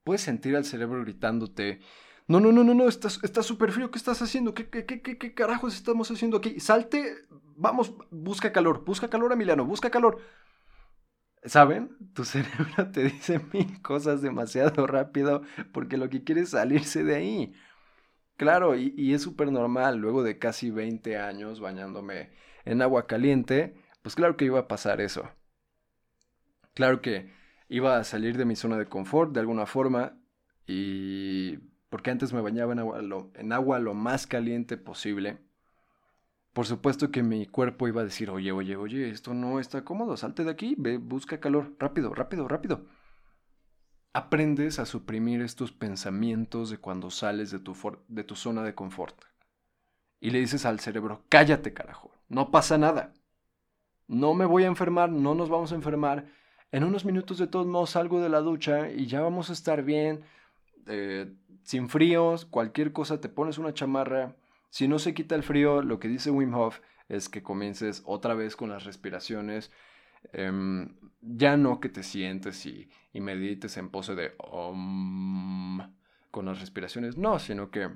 puedes 0.04 0.22
sentir 0.22 0.56
al 0.56 0.64
cerebro 0.64 1.00
gritándote, 1.02 1.80
No, 2.28 2.40
no, 2.40 2.50
no, 2.52 2.64
no, 2.64 2.74
no, 2.74 2.88
está 2.88 3.42
súper 3.42 3.70
frío. 3.72 3.90
¿Qué 3.90 3.98
estás 3.98 4.20
haciendo? 4.22 4.52
¿Qué, 4.54 4.68
qué, 4.68 4.84
qué, 4.84 5.00
qué 5.18 5.34
carajos 5.34 5.74
estamos 5.76 6.10
haciendo 6.10 6.38
aquí? 6.38 6.58
Salte, 6.60 7.14
vamos, 7.56 7.94
busca 8.10 8.52
calor, 8.52 8.84
busca 8.84 9.08
calor, 9.08 9.32
Emiliano, 9.32 9.64
busca 9.64 9.90
calor. 9.90 10.20
¿Saben? 11.44 11.96
Tu 12.14 12.24
cerebro 12.32 12.90
te 12.92 13.04
dice 13.04 13.40
mil 13.52 13.80
cosas 13.82 14.20
demasiado 14.22 14.86
rápido 14.86 15.42
porque 15.72 15.96
lo 15.96 16.08
que 16.10 16.24
quiere 16.24 16.42
es 16.42 16.50
salirse 16.50 17.04
de 17.04 17.14
ahí. 17.16 17.54
Claro, 18.36 18.76
y, 18.76 19.14
es 19.14 19.22
súper 19.22 19.50
normal, 19.50 19.96
luego 19.96 20.22
de 20.22 20.38
casi 20.38 20.70
20 20.70 21.16
años 21.18 21.60
bañándome 21.60 22.30
en 22.66 22.82
agua 22.82 23.06
caliente, 23.06 23.74
pues 24.02 24.14
claro 24.14 24.36
que 24.36 24.44
iba 24.44 24.60
a 24.60 24.68
pasar 24.68 25.00
eso. 25.00 25.30
Claro 26.74 27.00
que 27.00 27.32
iba 27.68 27.96
a 27.98 28.04
salir 28.04 28.36
de 28.36 28.44
mi 28.44 28.54
zona 28.54 28.76
de 28.76 28.86
confort 28.86 29.32
de 29.32 29.40
alguna 29.40 29.64
forma 29.66 30.18
y 30.66 31.56
porque 31.88 32.10
antes 32.10 32.32
me 32.34 32.42
bañaba 32.42 32.72
en 32.74 32.80
agua, 32.80 33.00
lo, 33.00 33.30
en 33.34 33.52
agua 33.52 33.78
lo 33.78 33.94
más 33.94 34.26
caliente 34.26 34.76
posible. 34.76 35.38
Por 36.52 36.66
supuesto 36.66 37.10
que 37.10 37.22
mi 37.22 37.46
cuerpo 37.46 37.88
iba 37.88 38.02
a 38.02 38.04
decir, 38.04 38.30
oye, 38.30 38.52
oye, 38.52 38.76
oye, 38.76 39.10
esto 39.10 39.32
no 39.34 39.60
está 39.60 39.84
cómodo, 39.84 40.16
salte 40.16 40.44
de 40.44 40.50
aquí, 40.50 40.74
ve, 40.78 40.98
busca 40.98 41.40
calor, 41.40 41.74
rápido, 41.78 42.14
rápido, 42.14 42.48
rápido. 42.48 42.86
Aprendes 44.16 44.78
a 44.78 44.86
suprimir 44.86 45.42
estos 45.42 45.72
pensamientos 45.72 46.70
de 46.70 46.78
cuando 46.78 47.10
sales 47.10 47.50
de 47.50 47.58
tu, 47.58 47.76
de 48.08 48.24
tu 48.24 48.34
zona 48.34 48.62
de 48.62 48.74
confort. 48.74 49.14
Y 50.20 50.30
le 50.30 50.38
dices 50.38 50.64
al 50.64 50.80
cerebro, 50.80 51.22
cállate 51.28 51.74
carajo, 51.74 52.10
no 52.30 52.50
pasa 52.50 52.78
nada. 52.78 53.12
No 54.06 54.32
me 54.32 54.46
voy 54.46 54.64
a 54.64 54.68
enfermar, 54.68 55.10
no 55.10 55.34
nos 55.34 55.50
vamos 55.50 55.70
a 55.70 55.74
enfermar. 55.74 56.24
En 56.72 56.82
unos 56.82 57.04
minutos 57.04 57.36
de 57.36 57.46
todos 57.46 57.66
modos 57.66 57.90
salgo 57.90 58.22
de 58.22 58.30
la 58.30 58.40
ducha 58.40 58.90
y 58.90 59.04
ya 59.04 59.20
vamos 59.20 59.50
a 59.50 59.52
estar 59.52 59.82
bien 59.82 60.24
eh, 60.86 61.30
sin 61.62 61.90
fríos, 61.90 62.46
cualquier 62.46 62.94
cosa, 62.94 63.20
te 63.20 63.28
pones 63.28 63.58
una 63.58 63.74
chamarra. 63.74 64.34
Si 64.70 64.88
no 64.88 64.98
se 64.98 65.12
quita 65.12 65.34
el 65.34 65.42
frío, 65.42 65.82
lo 65.82 66.00
que 66.00 66.08
dice 66.08 66.30
Wim 66.30 66.54
Hof 66.54 66.80
es 67.10 67.28
que 67.28 67.42
comiences 67.42 68.02
otra 68.06 68.32
vez 68.32 68.56
con 68.56 68.70
las 68.70 68.84
respiraciones. 68.84 69.70
Em, 70.32 70.94
ya 71.20 71.56
no 71.56 71.80
que 71.80 71.88
te 71.88 72.02
sientes 72.02 72.66
y, 72.66 72.88
medites 73.14 73.78
en 73.78 73.88
pose 73.88 74.14
de 74.14 74.36
con 76.30 76.44
las 76.44 76.60
respiraciones, 76.60 77.16
no, 77.16 77.38
sino 77.38 77.70
que 77.70 77.88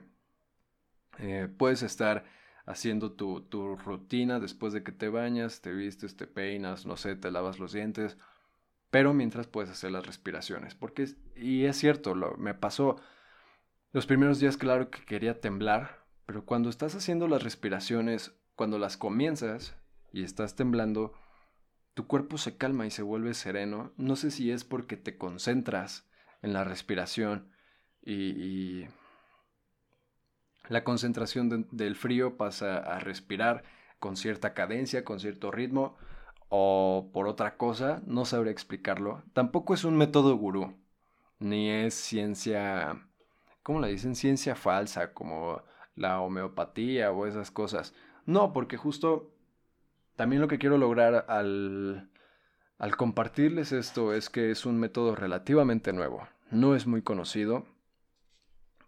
eh, 1.19 1.49
puedes 1.59 1.83
estar 1.83 2.25
haciendo 2.65 3.13
tu, 3.13 3.43
tu, 3.43 3.77
rutina 3.77 4.41
después 4.41 4.73
de 4.73 4.83
que 4.83 4.93
te 4.93 5.11
bañas, 5.11 5.61
te 5.61 5.73
vistes, 5.73 6.17
te 6.17 6.27
peinas, 6.27 6.87
no 6.87 6.97
sé, 6.97 7.17
te 7.17 7.31
lavas 7.31 7.59
los 7.59 7.73
dientes, 7.73 8.17
pero 8.91 9.13
mientras 9.13 9.47
puedes 9.47 9.71
hacer 9.71 9.91
las 9.93 10.07
respiraciones. 10.07 10.75
Porque, 10.75 11.07
y 11.37 11.65
es 11.67 11.77
cierto, 11.77 12.15
lo, 12.15 12.37
me 12.37 12.55
pasó 12.55 12.97
los 13.93 14.07
primeros 14.07 14.41
días, 14.41 14.57
claro 14.57 14.91
que 14.91 15.05
quería 15.05 15.41
temblar, 15.41 16.05
pero 16.27 16.45
cuando 16.45 16.71
estás 16.71 16.95
haciendo 16.95 17.29
las 17.29 17.43
respiraciones, 17.43 18.33
cuando 18.55 18.79
las 18.79 18.97
comienzas 18.97 19.77
y 20.13 20.23
estás 20.23 20.55
temblando, 20.55 21.13
tu 21.95 22.07
cuerpo 22.07 22.39
se 22.39 22.57
calma 22.57 22.87
y 22.87 22.91
se 22.91 23.03
vuelve 23.03 23.35
sereno. 23.35 23.93
No 23.97 24.17
sé 24.17 24.31
si 24.31 24.51
es 24.51 24.65
porque 24.65 24.97
te 24.97 25.19
concentras 25.19 26.09
en 26.43 26.53
la 26.53 26.65
respiración 26.65 27.51
y, 28.03 28.87
la 30.69 30.85
concentración 30.85 31.67
del 31.73 31.97
frío 31.97 32.37
pasa 32.37 32.79
a 32.79 33.01
respirar 33.01 33.65
con 33.99 34.17
cierta 34.17 34.55
cadencia, 34.55 35.05
con 35.05 35.19
cierto 35.19 35.51
ritmo, 35.51 35.97
o 36.49 37.11
por 37.13 37.27
otra 37.27 37.57
cosa, 37.57 38.03
no 38.07 38.25
sabré 38.25 38.53
explicarlo. 38.53 39.25
Tampoco 39.33 39.75
es 39.75 39.83
un 39.83 39.97
método 39.97 40.37
gurú, 40.37 40.77
ni 41.41 41.71
es 41.71 41.95
ciencia, 41.95 43.05
¿cómo 43.65 43.81
le 43.81 43.89
dicen? 43.89 44.15
Ciencia 44.15 44.55
falsa, 44.55 45.13
como 45.13 45.61
la 45.97 46.21
homeopatía 46.21 47.11
o 47.11 47.27
esas 47.27 47.51
cosas. 47.51 47.93
No, 48.25 48.53
porque 48.53 48.77
justo 48.77 49.33
también 50.21 50.43
lo 50.43 50.49
que 50.49 50.59
quiero 50.59 50.77
lograr 50.77 51.25
al, 51.29 52.11
compartirles 52.99 53.73
esto 53.73 54.13
es 54.13 54.29
que 54.29 54.51
es 54.51 54.67
un 54.67 54.79
método 54.79 55.15
relativamente 55.15 55.95
nuevo. 55.95 56.29
No 56.51 56.75
es 56.75 56.87
muy 56.87 57.01
conocido, 57.01 57.65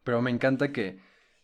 pero 0.05 0.21
me 0.21 0.31
encanta 0.31 0.73
que 0.73 1.01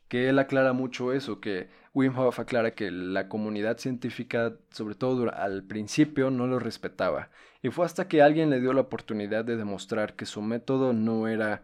que 0.08 0.28
él 0.28 0.38
aclara 0.38 0.74
mucho 0.74 1.14
eso, 1.14 1.40
que 1.40 1.70
Wim 1.94 2.18
Hof 2.18 2.38
aclara 2.38 2.74
que 2.74 2.90
la 2.90 3.30
comunidad 3.30 3.78
científica, 3.78 4.56
sobre 4.70 4.94
todo 4.94 5.32
al 5.32 5.64
principio, 5.64 6.30
no 6.30 6.46
lo 6.46 6.58
respetaba. 6.58 7.30
Y 7.62 7.70
fue 7.70 7.86
hasta 7.86 8.08
que 8.08 8.20
alguien 8.20 8.50
le 8.50 8.60
dio 8.60 8.74
la 8.74 8.82
oportunidad 8.82 9.46
de 9.46 9.56
demostrar 9.56 10.16
que 10.16 10.26
su 10.26 10.42
método 10.42 10.92
no 10.92 11.28
era, 11.28 11.62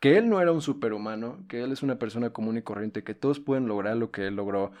que 0.00 0.16
él 0.16 0.30
no 0.30 0.40
era 0.40 0.52
un 0.52 0.62
superhumano, 0.62 1.44
que 1.48 1.62
él 1.62 1.72
es 1.72 1.82
una 1.82 1.98
persona 1.98 2.30
común 2.30 2.56
y 2.56 2.62
corriente, 2.62 3.04
que 3.04 3.14
todos 3.14 3.40
pueden 3.40 3.68
lograr 3.68 3.98
lo 3.98 4.10
que 4.10 4.26
él 4.26 4.36
logró, 4.36 4.72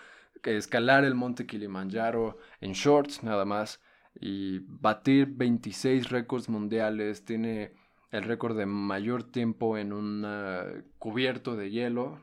escalar 0.44 1.04
el 1.04 1.14
monte 1.14 1.46
Kilimanjaro 1.46 2.38
en 2.60 2.72
shorts 2.72 3.22
nada 3.22 3.44
más 3.44 3.80
y 4.20 4.60
batir 4.60 5.26
26 5.26 6.10
récords 6.10 6.48
mundiales, 6.48 7.24
tiene 7.24 7.72
el 8.10 8.24
récord 8.24 8.56
de 8.56 8.66
mayor 8.66 9.22
tiempo 9.22 9.78
en 9.78 9.92
un 9.92 10.26
cubierto 10.98 11.56
de 11.56 11.70
hielo, 11.70 12.20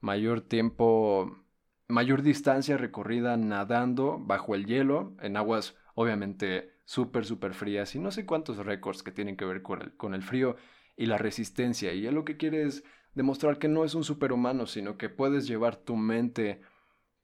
mayor 0.00 0.40
tiempo, 0.40 1.44
mayor 1.88 2.22
distancia 2.22 2.76
recorrida 2.76 3.36
nadando 3.36 4.18
bajo 4.18 4.54
el 4.54 4.66
hielo, 4.66 5.14
en 5.20 5.36
aguas 5.36 5.76
obviamente 5.94 6.76
súper, 6.84 7.24
súper 7.24 7.54
frías 7.54 7.94
y 7.94 7.98
no 7.98 8.10
sé 8.10 8.24
cuántos 8.24 8.58
récords 8.58 9.02
que 9.02 9.10
tienen 9.10 9.36
que 9.36 9.44
ver 9.44 9.62
con 9.62 9.82
el, 9.82 9.96
con 9.96 10.14
el 10.14 10.22
frío 10.22 10.56
y 10.96 11.06
la 11.06 11.18
resistencia. 11.18 11.92
Y 11.92 12.06
él 12.06 12.14
lo 12.14 12.24
que 12.24 12.36
quiere 12.36 12.62
es 12.62 12.84
demostrar 13.14 13.58
que 13.58 13.68
no 13.68 13.84
es 13.84 13.94
un 13.94 14.04
superhumano, 14.04 14.66
sino 14.66 14.96
que 14.96 15.08
puedes 15.08 15.46
llevar 15.48 15.76
tu 15.76 15.96
mente, 15.96 16.60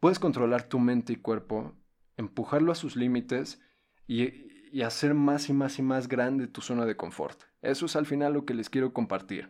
puedes 0.03 0.19
controlar 0.19 0.65
tu 0.65 0.81
mente 0.81 1.13
y 1.13 1.17
cuerpo, 1.17 1.77
empujarlo 2.17 2.73
a 2.73 2.75
sus 2.75 2.97
límites 2.97 3.61
y, 4.09 4.83
hacer 4.83 5.15
más 5.15 5.49
y 5.49 5.53
más 5.53 5.79
y 5.79 5.83
más 5.83 6.09
grande 6.09 6.49
tu 6.49 6.61
zona 6.61 6.87
de 6.87 6.97
confort. 6.97 7.41
Eso 7.61 7.87
es 7.87 7.95
al 7.95 8.07
final 8.07 8.33
lo 8.33 8.45
que 8.45 8.55
les 8.55 8.69
quiero 8.69 8.93
compartir 8.93 9.49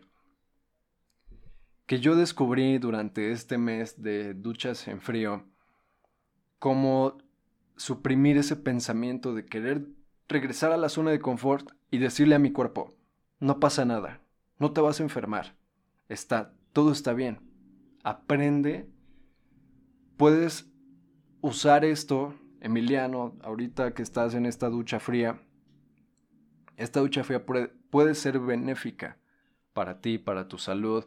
que 1.87 1.99
yo 1.99 2.15
descubrí 2.15 2.77
durante 2.77 3.31
este 3.31 3.57
mes 3.57 4.01
de 4.01 4.35
duchas 4.35 4.87
en 4.87 5.01
frío, 5.01 5.43
cómo 6.59 7.17
suprimir 7.75 8.37
ese 8.37 8.55
pensamiento 8.55 9.33
de 9.33 9.45
querer 9.45 9.87
regresar 10.29 10.71
a 10.71 10.77
la 10.77 10.89
zona 10.89 11.09
de 11.09 11.19
confort 11.19 11.71
y 11.89 11.97
decirle 11.97 12.35
a 12.35 12.39
mi 12.39 12.51
cuerpo, 12.51 12.95
no 13.39 13.59
pasa 13.59 13.85
nada, 13.85 14.21
no 14.59 14.71
te 14.71 14.81
vas 14.81 14.99
a 14.99 15.03
enfermar, 15.03 15.55
está, 16.09 16.53
todo 16.73 16.91
está 16.91 17.13
bien, 17.13 17.39
aprende, 18.03 18.92
puedes 20.17 20.71
usar 21.41 21.85
esto, 21.85 22.33
Emiliano, 22.61 23.37
ahorita 23.41 23.93
que 23.93 24.01
estás 24.01 24.33
en 24.33 24.45
esta 24.45 24.69
ducha 24.69 24.99
fría, 24.99 25.41
esta 26.77 26.99
ducha 26.99 27.23
fría 27.23 27.45
puede 27.45 28.15
ser 28.15 28.39
benéfica 28.39 29.17
para 29.73 30.01
ti, 30.01 30.17
para 30.17 30.47
tu 30.47 30.57
salud, 30.57 31.05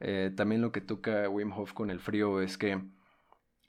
eh, 0.00 0.32
también 0.36 0.60
lo 0.60 0.72
que 0.72 0.80
toca 0.80 1.28
Wim 1.28 1.52
Hof 1.52 1.72
con 1.72 1.90
el 1.90 2.00
frío 2.00 2.40
es 2.40 2.56
que 2.56 2.80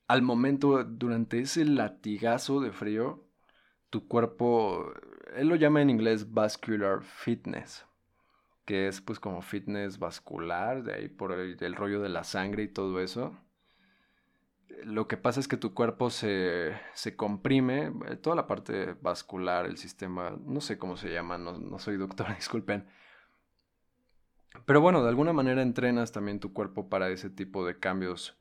al 0.08 0.22
momento, 0.24 0.84
durante 0.84 1.40
ese 1.40 1.66
latigazo 1.66 2.62
de 2.62 2.72
frío, 2.72 3.24
tu 3.92 4.08
cuerpo, 4.08 4.92
él 5.36 5.48
lo 5.48 5.56
llama 5.56 5.82
en 5.82 5.92
inglés 5.92 6.34
vascular 6.34 7.04
fitness, 7.04 7.86
que 8.66 8.88
es 8.88 9.02
pues 9.02 9.20
como 9.20 9.42
fitness 9.42 10.00
vascular, 10.00 10.84
de 10.84 10.94
ahí 10.94 11.10
por 11.10 11.34
el, 11.34 11.76
rollo 11.76 12.02
de 12.02 12.10
la 12.10 12.24
sangre 12.24 12.64
y 12.64 12.68
todo 12.68 13.00
eso. 13.00 13.38
Lo 14.84 15.08
que 15.08 15.18
pasa 15.18 15.40
es 15.40 15.48
que 15.48 15.58
tu 15.58 15.74
cuerpo 15.74 16.10
se, 16.10 16.74
se, 16.94 17.16
comprime, 17.16 17.92
eh, 18.08 18.16
toda 18.16 18.36
la 18.36 18.48
parte 18.48 18.96
vascular, 19.02 19.66
el 19.66 19.78
sistema, 19.78 20.38
no 20.46 20.62
sé 20.62 20.78
cómo 20.78 20.96
se 20.96 21.12
llama, 21.12 21.38
no, 21.38 21.58
no 21.58 21.80
soy 21.80 21.98
doctor, 21.98 22.28
disculpen, 22.36 22.86
pero 24.66 24.82
bueno, 24.82 25.04
de 25.04 25.10
alguna 25.10 25.34
manera 25.34 25.62
entrenas 25.62 26.12
también 26.12 26.40
tu 26.40 26.54
cuerpo 26.54 26.90
para 26.90 27.10
ese 27.10 27.30
tipo 27.30 27.66
de 27.66 27.80
cambios 27.80 28.38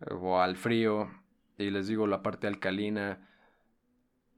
eh, 0.00 0.14
o 0.14 0.40
al 0.40 0.56
frío 0.56 1.10
y 1.56 1.70
les 1.70 1.88
digo 1.88 2.06
la 2.06 2.22
parte 2.22 2.46
alcalina. 2.46 3.28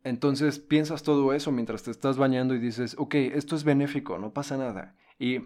Entonces 0.03 0.59
piensas 0.59 1.03
todo 1.03 1.35
eso 1.35 1.53
mientras 1.53 1.83
te 1.83 1.91
estás 1.91 2.17
bañando 2.17 2.55
y 2.55 2.59
dices, 2.59 2.97
ok, 2.99 3.15
esto 3.15 3.55
es 3.55 3.65
benéfico, 3.65 4.19
no 4.19 4.33
pasa 4.33 4.57
nada. 4.57 4.97
Y 5.19 5.41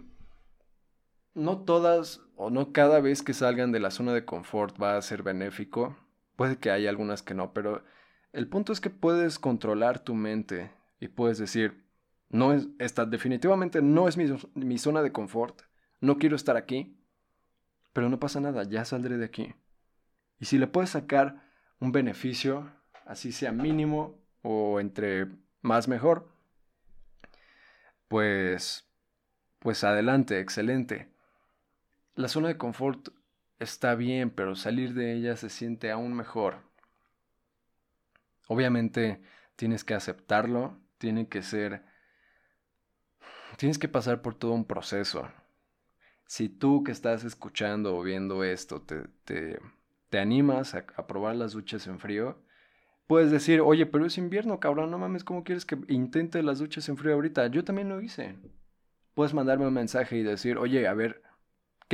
no 1.35 1.65
todas 1.65 2.21
o 2.37 2.51
no 2.51 2.73
cada 2.73 3.01
vez 3.01 3.23
que 3.23 3.35
salgan 3.35 3.73
de 3.73 3.81
la 3.81 3.91
zona 3.91 4.13
de 4.13 4.25
confort 4.25 4.81
va 4.81 4.97
a 4.97 5.03
ser 5.03 5.23
benéfico. 5.23 5.97
Puede 6.37 6.57
que 6.59 6.71
haya 6.71 6.91
algunas 6.91 7.23
que 7.23 7.35
no, 7.35 7.53
pero 7.53 7.85
el 8.33 8.49
punto 8.49 8.73
es 8.73 8.81
que 8.81 8.91
puedes 8.91 9.39
controlar 9.39 10.01
tu 10.01 10.15
mente 10.15 10.73
y 10.99 11.09
puedes 11.09 11.39
decir, 11.39 11.85
no 12.31 12.53
es, 12.53 12.67
esta 12.79 13.07
definitivamente 13.07 13.81
no 13.81 14.09
es 14.09 14.17
mi, 14.17 14.79
zona 14.79 15.03
de 15.03 15.13
confort. 15.13 15.63
No 16.01 16.19
quiero 16.19 16.35
estar 16.35 16.57
aquí. 16.57 16.99
Pero 17.93 18.09
no 18.09 18.19
pasa 18.19 18.41
nada, 18.41 18.65
ya 18.65 18.85
saldré 18.85 19.19
de 19.19 19.25
aquí. 19.25 19.55
Y 20.41 20.47
si 20.47 20.59
le 20.59 20.67
puedes 20.67 20.91
sacar 20.91 21.49
un 21.79 21.93
beneficio, 21.93 22.73
así 23.07 23.31
sea 23.31 23.53
mínimo 23.53 24.19
o 24.43 24.81
entre 24.81 25.29
más 25.63 25.87
mejor, 25.87 26.29
pues, 28.09 28.91
pues 29.61 29.85
adelante, 29.85 30.41
excelente. 30.41 31.14
La 32.15 32.29
zona 32.29 32.49
de 32.49 32.57
confort 32.57 33.09
está 33.59 33.95
bien, 33.95 34.31
pero 34.31 34.55
salir 34.55 34.95
de 34.95 35.15
ella 35.15 35.37
se 35.37 35.51
siente 35.51 35.91
aún 35.91 36.15
mejor. 36.15 36.59
Obviamente 38.47 39.23
tienes 39.57 39.85
que 39.85 39.95
aceptarlo, 39.95 40.79
tiene 40.99 41.29
que 41.29 41.43
ser... 41.43 41.85
Tienes 43.57 43.79
que 43.79 43.89
pasar 43.89 44.21
por 44.23 44.35
todo 44.35 44.53
un 44.53 44.65
proceso. 44.65 45.29
Si 46.27 46.49
tú 46.49 46.83
que 46.83 46.93
estás 46.93 47.25
escuchando 47.25 47.97
o 47.97 48.03
viendo 48.03 48.43
esto 48.43 48.83
te, 48.83 49.07
te, 49.25 49.61
te 50.09 50.19
animas 50.19 50.75
a, 50.75 50.87
a 50.97 51.07
probar 51.07 51.37
las 51.37 51.53
duchas 51.53 51.87
en 51.87 51.99
frío, 51.99 52.43
puedes 53.07 53.31
decir, 53.31 53.61
oye, 53.61 53.87
pero 53.87 54.07
es 54.07 54.19
invierno, 54.19 54.59
cabrón, 54.61 54.91
no 54.91 54.99
mames, 54.99 55.25
¿cómo 55.25 55.45
quieres 55.45 55.67
que 55.67 55.79
intente 55.89 56.43
las 56.43 56.59
duchas 56.59 56.89
en 56.89 56.97
frío 56.97 57.15
ahorita? 57.15 57.47
Yo 57.49 57.65
también 57.65 57.89
lo 57.89 58.01
hice. 58.01 58.37
Puedes 59.15 59.35
mandarme 59.35 59.69
un 59.69 59.75
mensaje 59.75 60.17
y 60.17 60.23
decir, 60.23 60.59
oye, 60.59 60.89
a 60.89 60.95
ver, 60.95 61.23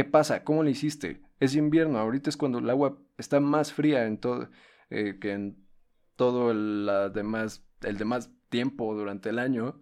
¿qué 0.00 0.04
pasa? 0.06 0.44
¿Cómo 0.44 0.62
lo 0.62 0.70
hiciste? 0.70 1.20
Es 1.40 1.54
invierno, 1.54 1.98
ahorita 1.98 2.30
es 2.30 2.38
cuando 2.38 2.60
el 2.60 2.70
agua 2.70 2.96
está 3.18 3.38
más 3.38 3.74
fría 3.74 4.06
en 4.06 4.16
todo, 4.16 4.48
eh, 4.88 5.18
que 5.20 5.32
en 5.32 5.62
todo 6.16 6.52
el, 6.52 6.88
demás, 7.12 7.66
el 7.82 7.98
demás 7.98 8.30
tiempo 8.48 8.94
durante 8.94 9.28
el 9.28 9.38
año. 9.38 9.78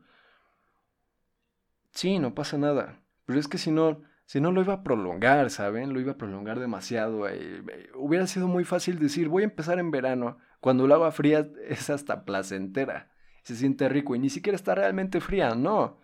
Sí, 1.93 2.19
no 2.19 2.35
pasa 2.35 2.59
nada. 2.59 3.01
Pero 3.27 3.39
es 3.39 3.47
que 3.47 3.59
si 3.59 3.71
no, 3.71 4.03
si 4.25 4.41
no 4.41 4.51
lo 4.51 4.61
iba 4.61 4.75
a 4.75 4.83
prolongar, 4.83 5.51
¿saben? 5.51 5.93
Lo 5.93 6.01
iba 6.01 6.15
a 6.15 6.19
prolongar 6.19 6.59
demasiado. 6.59 7.29
Eh, 7.29 7.63
eh, 7.69 7.91
hubiera 7.95 8.27
sido 8.27 8.49
muy 8.49 8.65
fácil 8.65 8.99
decir, 8.99 9.29
voy 9.29 9.45
a 9.45 9.51
empezar 9.53 9.79
en 9.79 9.93
verano 9.93 10.39
cuando 10.59 10.87
el 10.87 10.91
agua 10.91 11.13
fría 11.13 11.49
es 11.69 11.91
hasta 11.91 12.25
placentera, 12.25 13.13
se 13.45 13.55
siente 13.55 13.89
rico 13.89 14.17
y 14.17 14.19
ni 14.19 14.31
siquiera 14.31 14.57
está 14.57 14.75
realmente 14.75 15.21
fría, 15.21 15.55
no. 15.55 16.01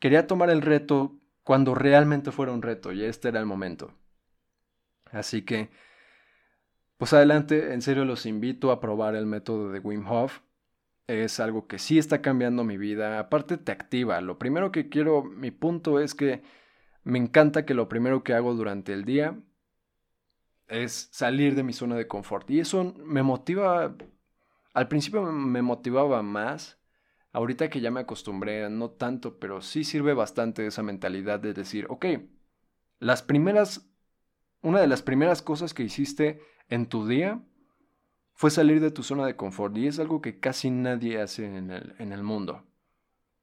Quería 0.00 0.26
tomar 0.26 0.50
el 0.50 0.62
reto 0.62 1.17
cuando 1.48 1.74
realmente 1.74 2.30
fuera 2.30 2.52
un 2.52 2.60
reto 2.60 2.92
y 2.92 3.02
este 3.02 3.28
era 3.28 3.40
el 3.40 3.46
momento. 3.46 3.94
Así 5.10 5.46
que, 5.46 5.70
pues 6.98 7.14
adelante, 7.14 7.72
en 7.72 7.80
serio 7.80 8.04
los 8.04 8.26
invito 8.26 8.70
a 8.70 8.80
probar 8.80 9.14
el 9.14 9.24
método 9.24 9.72
de 9.72 9.78
Wim 9.78 10.06
Hof. 10.06 10.40
Es 11.06 11.40
algo 11.40 11.66
que 11.66 11.78
sí 11.78 11.96
está 11.96 12.20
cambiando 12.20 12.64
mi 12.64 12.76
vida. 12.76 13.18
Aparte 13.18 13.56
te 13.56 13.72
activa. 13.72 14.20
Lo 14.20 14.38
primero 14.38 14.72
que 14.72 14.90
quiero, 14.90 15.24
mi 15.24 15.50
punto 15.50 16.00
es 16.00 16.14
que 16.14 16.42
me 17.02 17.18
encanta 17.18 17.64
que 17.64 17.72
lo 17.72 17.88
primero 17.88 18.22
que 18.22 18.34
hago 18.34 18.52
durante 18.52 18.92
el 18.92 19.06
día 19.06 19.40
es 20.66 21.08
salir 21.12 21.54
de 21.54 21.62
mi 21.62 21.72
zona 21.72 21.96
de 21.96 22.08
confort. 22.08 22.50
Y 22.50 22.60
eso 22.60 22.92
me 22.98 23.22
motiva, 23.22 23.96
al 24.74 24.88
principio 24.88 25.22
me 25.22 25.62
motivaba 25.62 26.22
más, 26.22 26.77
ahorita 27.38 27.70
que 27.70 27.80
ya 27.80 27.92
me 27.92 28.00
acostumbré, 28.00 28.68
no 28.68 28.90
tanto, 28.90 29.38
pero 29.38 29.62
sí 29.62 29.84
sirve 29.84 30.12
bastante 30.12 30.66
esa 30.66 30.82
mentalidad 30.82 31.38
de 31.38 31.54
decir, 31.54 31.86
ok, 31.88 32.06
las 32.98 33.22
primeras, 33.22 33.88
una 34.60 34.80
de 34.80 34.88
las 34.88 35.02
primeras 35.02 35.40
cosas 35.40 35.72
que 35.72 35.84
hiciste 35.84 36.40
en 36.68 36.86
tu 36.86 37.06
día 37.06 37.40
fue 38.34 38.50
salir 38.50 38.80
de 38.80 38.90
tu 38.90 39.04
zona 39.04 39.24
de 39.24 39.36
confort 39.36 39.76
y 39.76 39.86
es 39.86 40.00
algo 40.00 40.20
que 40.20 40.40
casi 40.40 40.70
nadie 40.70 41.20
hace 41.20 41.46
en 41.46 41.70
el, 41.70 41.94
en 42.00 42.12
el 42.12 42.24
mundo. 42.24 42.64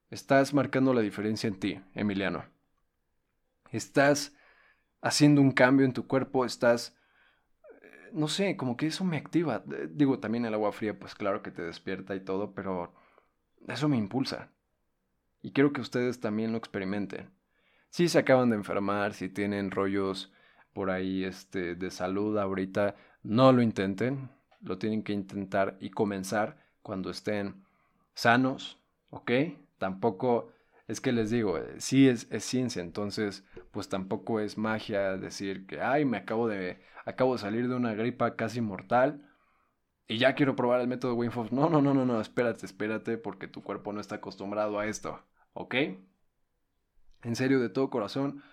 Estás 0.09 0.53
marcando 0.53 0.93
la 0.93 0.99
diferencia 0.99 1.47
en 1.47 1.57
ti, 1.57 1.81
Emiliano. 1.93 2.43
Estás 3.71 4.35
haciendo 5.01 5.39
un 5.39 5.53
cambio 5.53 5.85
en 5.85 5.93
tu 5.93 6.05
cuerpo, 6.05 6.43
estás 6.43 6.97
no 8.11 8.27
sé, 8.29 8.57
como 8.57 8.75
que 8.77 8.87
eso 8.87 9.03
me 9.03 9.17
activa. 9.17 9.63
Eh, 9.71 9.87
digo, 9.89 10.19
también 10.19 10.45
el 10.45 10.53
agua 10.53 10.71
fría, 10.71 10.97
pues 10.97 11.15
claro 11.15 11.41
que 11.41 11.51
te 11.51 11.61
despierta 11.61 12.15
y 12.15 12.21
todo, 12.21 12.53
pero 12.53 12.93
eso 13.67 13.89
me 13.89 13.97
impulsa. 13.97 14.49
Y 15.41 15.51
quiero 15.51 15.73
que 15.73 15.81
ustedes 15.81 16.19
también 16.19 16.51
lo 16.51 16.57
experimenten. 16.57 17.29
Si 17.89 18.09
se 18.09 18.19
acaban 18.19 18.49
de 18.49 18.55
enfermar, 18.55 19.13
si 19.13 19.29
tienen 19.29 19.71
rollos 19.71 20.31
por 20.73 20.89
ahí 20.89 21.23
este, 21.23 21.75
de 21.75 21.91
salud 21.91 22.37
ahorita, 22.37 22.95
no 23.23 23.51
lo 23.51 23.61
intenten. 23.61 24.29
Lo 24.61 24.77
tienen 24.77 25.03
que 25.03 25.13
intentar 25.13 25.77
y 25.79 25.91
comenzar 25.91 26.57
cuando 26.81 27.09
estén 27.09 27.63
sanos, 28.13 28.79
¿ok? 29.09 29.31
Tampoco 29.77 30.51
es 30.87 31.01
que 31.01 31.11
les 31.11 31.29
digo, 31.29 31.57
eh, 31.57 31.75
sí 31.77 32.07
es, 32.07 32.27
es, 32.31 32.43
ciencia, 32.43 32.81
entonces 32.81 33.43
pues 33.71 33.89
tampoco 33.89 34.39
es 34.39 34.57
magia 34.57 35.17
decir 35.17 35.65
que, 35.65 35.81
ay, 35.81 36.05
me 36.05 36.17
acabo 36.17 36.47
de, 36.47 36.79
acabo 37.05 37.33
de 37.33 37.39
salir 37.39 37.67
de 37.67 37.75
una 37.75 37.93
gripa 37.93 38.35
casi 38.35 38.61
mortal 38.61 39.21
y 40.07 40.17
ya 40.17 40.35
quiero 40.35 40.55
probar 40.55 40.81
el 40.81 40.87
método 40.87 41.15
Wim 41.15 41.31
Hof. 41.35 41.51
No, 41.51 41.69
no, 41.69 41.81
no, 41.81 41.93
no, 41.93 42.05
no, 42.05 42.21
espérate, 42.21 42.65
espérate 42.65 43.17
porque 43.17 43.47
tu 43.47 43.63
cuerpo 43.63 43.91
no 43.93 44.01
está 44.01 44.15
acostumbrado 44.15 44.79
a 44.79 44.85
esto, 44.85 45.21
¿ok? 45.53 45.75
En 47.23 47.35
serio, 47.35 47.59
de 47.59 47.69
todo 47.69 47.89
corazón, 47.89 48.43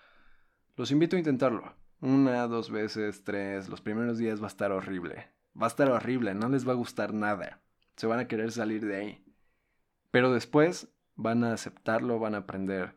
los 0.76 0.90
invito 0.90 1.16
a 1.16 1.18
intentarlo. 1.18 1.74
Una, 2.00 2.46
dos 2.46 2.70
veces, 2.70 3.22
tres, 3.22 3.68
los 3.68 3.80
primeros 3.80 4.18
días 4.18 4.40
va 4.40 4.46
a 4.46 4.48
estar 4.48 4.72
horrible. 4.72 5.28
Va 5.60 5.66
a 5.66 5.68
estar 5.68 5.90
horrible, 5.90 6.34
no 6.34 6.48
les 6.48 6.66
va 6.66 6.72
a 6.72 6.76
gustar 6.76 7.12
nada. 7.12 7.60
Se 7.96 8.06
van 8.06 8.18
a 8.18 8.26
querer 8.26 8.50
salir 8.50 8.86
de 8.86 8.96
ahí. 8.96 9.24
Pero 10.10 10.32
después 10.32 10.88
van 11.14 11.44
a 11.44 11.52
aceptarlo, 11.52 12.18
van 12.18 12.34
a 12.34 12.38
aprender 12.38 12.96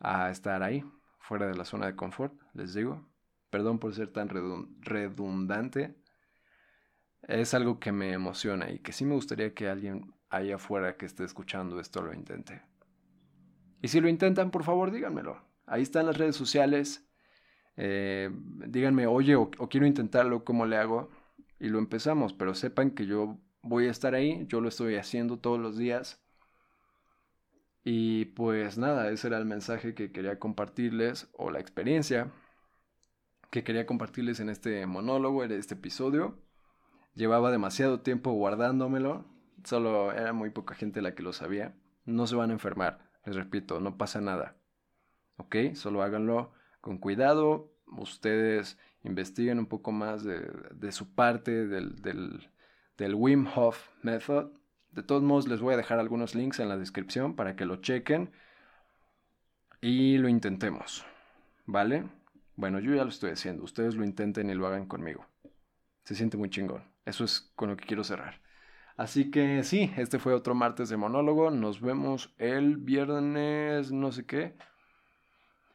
a 0.00 0.30
estar 0.30 0.62
ahí, 0.64 0.84
fuera 1.20 1.46
de 1.46 1.54
la 1.54 1.64
zona 1.64 1.86
de 1.86 1.96
confort, 1.96 2.34
les 2.52 2.74
digo. 2.74 3.08
Perdón 3.50 3.78
por 3.78 3.94
ser 3.94 4.08
tan 4.08 4.28
redundante. 4.28 5.94
Es 7.22 7.54
algo 7.54 7.78
que 7.78 7.92
me 7.92 8.12
emociona 8.12 8.70
y 8.70 8.78
que 8.80 8.92
sí 8.92 9.04
me 9.04 9.14
gustaría 9.14 9.54
que 9.54 9.68
alguien 9.68 10.14
ahí 10.30 10.52
afuera 10.52 10.96
que 10.96 11.06
esté 11.06 11.24
escuchando 11.24 11.78
esto 11.80 12.02
lo 12.02 12.12
intente. 12.12 12.62
Y 13.80 13.88
si 13.88 14.00
lo 14.00 14.08
intentan, 14.08 14.50
por 14.50 14.64
favor, 14.64 14.90
díganmelo. 14.90 15.44
Ahí 15.66 15.82
están 15.82 16.06
las 16.06 16.18
redes 16.18 16.36
sociales. 16.36 17.08
Eh, 17.76 18.30
díganme, 18.66 19.06
oye, 19.06 19.36
o, 19.36 19.50
o 19.58 19.68
quiero 19.68 19.86
intentarlo, 19.86 20.44
¿cómo 20.44 20.66
le 20.66 20.76
hago? 20.76 21.10
Y 21.58 21.68
lo 21.68 21.78
empezamos, 21.78 22.32
pero 22.32 22.54
sepan 22.54 22.90
que 22.90 23.06
yo 23.06 23.38
voy 23.62 23.86
a 23.86 23.90
estar 23.90 24.14
ahí, 24.14 24.44
yo 24.48 24.60
lo 24.60 24.68
estoy 24.68 24.96
haciendo 24.96 25.38
todos 25.38 25.60
los 25.60 25.76
días 25.76 26.22
y 27.84 28.26
pues 28.26 28.78
nada, 28.78 29.10
ese 29.10 29.28
era 29.28 29.38
el 29.38 29.44
mensaje 29.44 29.94
que 29.94 30.12
quería 30.12 30.38
compartirles, 30.38 31.28
o 31.32 31.50
la 31.50 31.60
experiencia 31.60 32.30
que 33.50 33.64
quería 33.64 33.86
compartirles 33.86 34.40
en 34.40 34.48
este 34.48 34.86
monólogo, 34.86 35.44
en 35.44 35.52
este 35.52 35.74
episodio. 35.74 36.41
Llevaba 37.14 37.50
demasiado 37.50 38.00
tiempo 38.00 38.32
guardándomelo, 38.32 39.26
solo 39.64 40.12
era 40.12 40.32
muy 40.32 40.50
poca 40.50 40.74
gente 40.74 41.02
la 41.02 41.14
que 41.14 41.22
lo 41.22 41.32
sabía. 41.32 41.74
No 42.04 42.26
se 42.26 42.36
van 42.36 42.50
a 42.50 42.54
enfermar, 42.54 43.10
les 43.24 43.36
repito, 43.36 43.80
no 43.80 43.96
pasa 43.96 44.20
nada. 44.20 44.56
¿Ok? 45.36 45.56
Solo 45.74 46.02
háganlo 46.02 46.52
con 46.80 46.98
cuidado, 46.98 47.72
ustedes 47.86 48.78
investiguen 49.04 49.58
un 49.58 49.66
poco 49.66 49.92
más 49.92 50.24
de, 50.24 50.92
su 50.92 51.14
parte 51.14 51.66
del, 51.66 52.00
del, 52.02 52.50
del 52.96 53.14
Wim 53.14 53.46
Hof 53.54 53.88
Method 54.02 54.50
de 54.92 55.02
todos 55.02 55.22
modos, 55.22 55.48
les 55.48 55.60
voy 55.60 55.72
a 55.72 55.78
dejar 55.78 55.98
algunos 55.98 56.34
links 56.34 56.60
en 56.60 56.68
la 56.68 56.76
descripción 56.76 57.34
para 57.34 57.56
que 57.56 57.64
lo 57.64 57.76
chequen 57.76 58.30
y 59.80 60.18
lo 60.18 60.28
intentemos. 60.28 61.04
¿Vale? 61.64 62.04
Bueno, 62.56 62.78
yo 62.78 62.94
ya 62.94 63.04
lo 63.04 63.08
estoy 63.08 63.30
haciendo. 63.30 63.64
Ustedes 63.64 63.94
lo 63.94 64.04
intenten 64.04 64.50
y 64.50 64.54
lo 64.54 64.66
hagan 64.66 64.86
conmigo. 64.86 65.26
Se 66.04 66.14
siente 66.14 66.36
muy 66.36 66.50
chingón. 66.50 66.84
Eso 67.04 67.24
es 67.24 67.52
con 67.54 67.70
lo 67.70 67.76
que 67.76 67.86
quiero 67.86 68.04
cerrar. 68.04 68.40
Así 68.96 69.30
que 69.30 69.62
sí, 69.64 69.92
este 69.96 70.18
fue 70.18 70.34
otro 70.34 70.54
martes 70.54 70.88
de 70.88 70.96
monólogo. 70.96 71.50
Nos 71.50 71.80
vemos 71.80 72.34
el 72.38 72.76
viernes, 72.76 73.90
no 73.90 74.12
sé 74.12 74.26
qué. 74.26 74.54